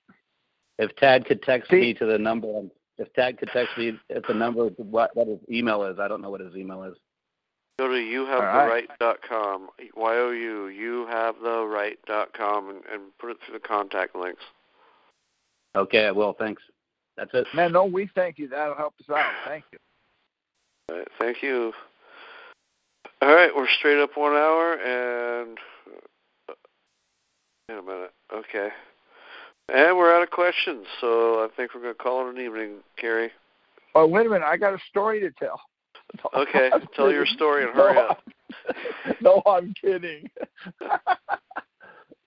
[0.79, 2.47] If Tad could text See- me to the number,
[2.97, 6.21] if Tad could text me at the number, what what his email is, I don't
[6.21, 6.95] know what his email is.
[7.77, 8.67] Go to youhavetheright.com.
[8.69, 8.89] Right.
[8.99, 9.69] Dot com.
[9.95, 11.05] Y O U.
[11.07, 14.41] Youhavetheright.com and, and put it through the contact links.
[15.75, 16.33] Okay, I will.
[16.33, 16.63] Thanks.
[17.15, 17.47] That's it.
[17.53, 18.47] Man, no, we thank you.
[18.47, 19.31] That'll help us out.
[19.45, 19.77] Thank you.
[20.89, 21.73] All right, thank you.
[23.21, 25.57] All right, we're straight up one hour and.
[26.49, 26.53] uh,
[27.67, 28.13] Wait a minute.
[28.33, 28.69] Okay.
[29.73, 32.77] And we're out of questions, so I think we're going to call it an evening,
[32.97, 33.31] Cary.
[33.95, 34.45] Oh, wait a minute.
[34.45, 35.61] I got a story to tell.
[36.33, 38.23] Okay, I'm tell your story and hurry no, up.
[38.25, 40.27] I'm- no, I'm kidding.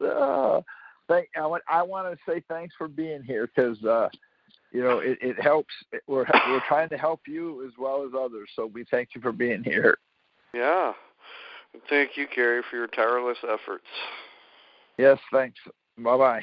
[0.06, 0.60] uh,
[1.08, 1.28] thank.
[1.36, 1.64] I want.
[1.68, 4.08] I want to say thanks for being here because uh,
[4.70, 5.74] you know it, it helps.
[6.06, 8.50] We're we're trying to help you as well as others.
[8.54, 9.98] So we thank you for being here.
[10.54, 10.92] Yeah.
[11.90, 13.86] Thank you, Cary, for your tireless efforts.
[14.96, 15.58] Yes, thanks.
[15.98, 16.42] Bye bye.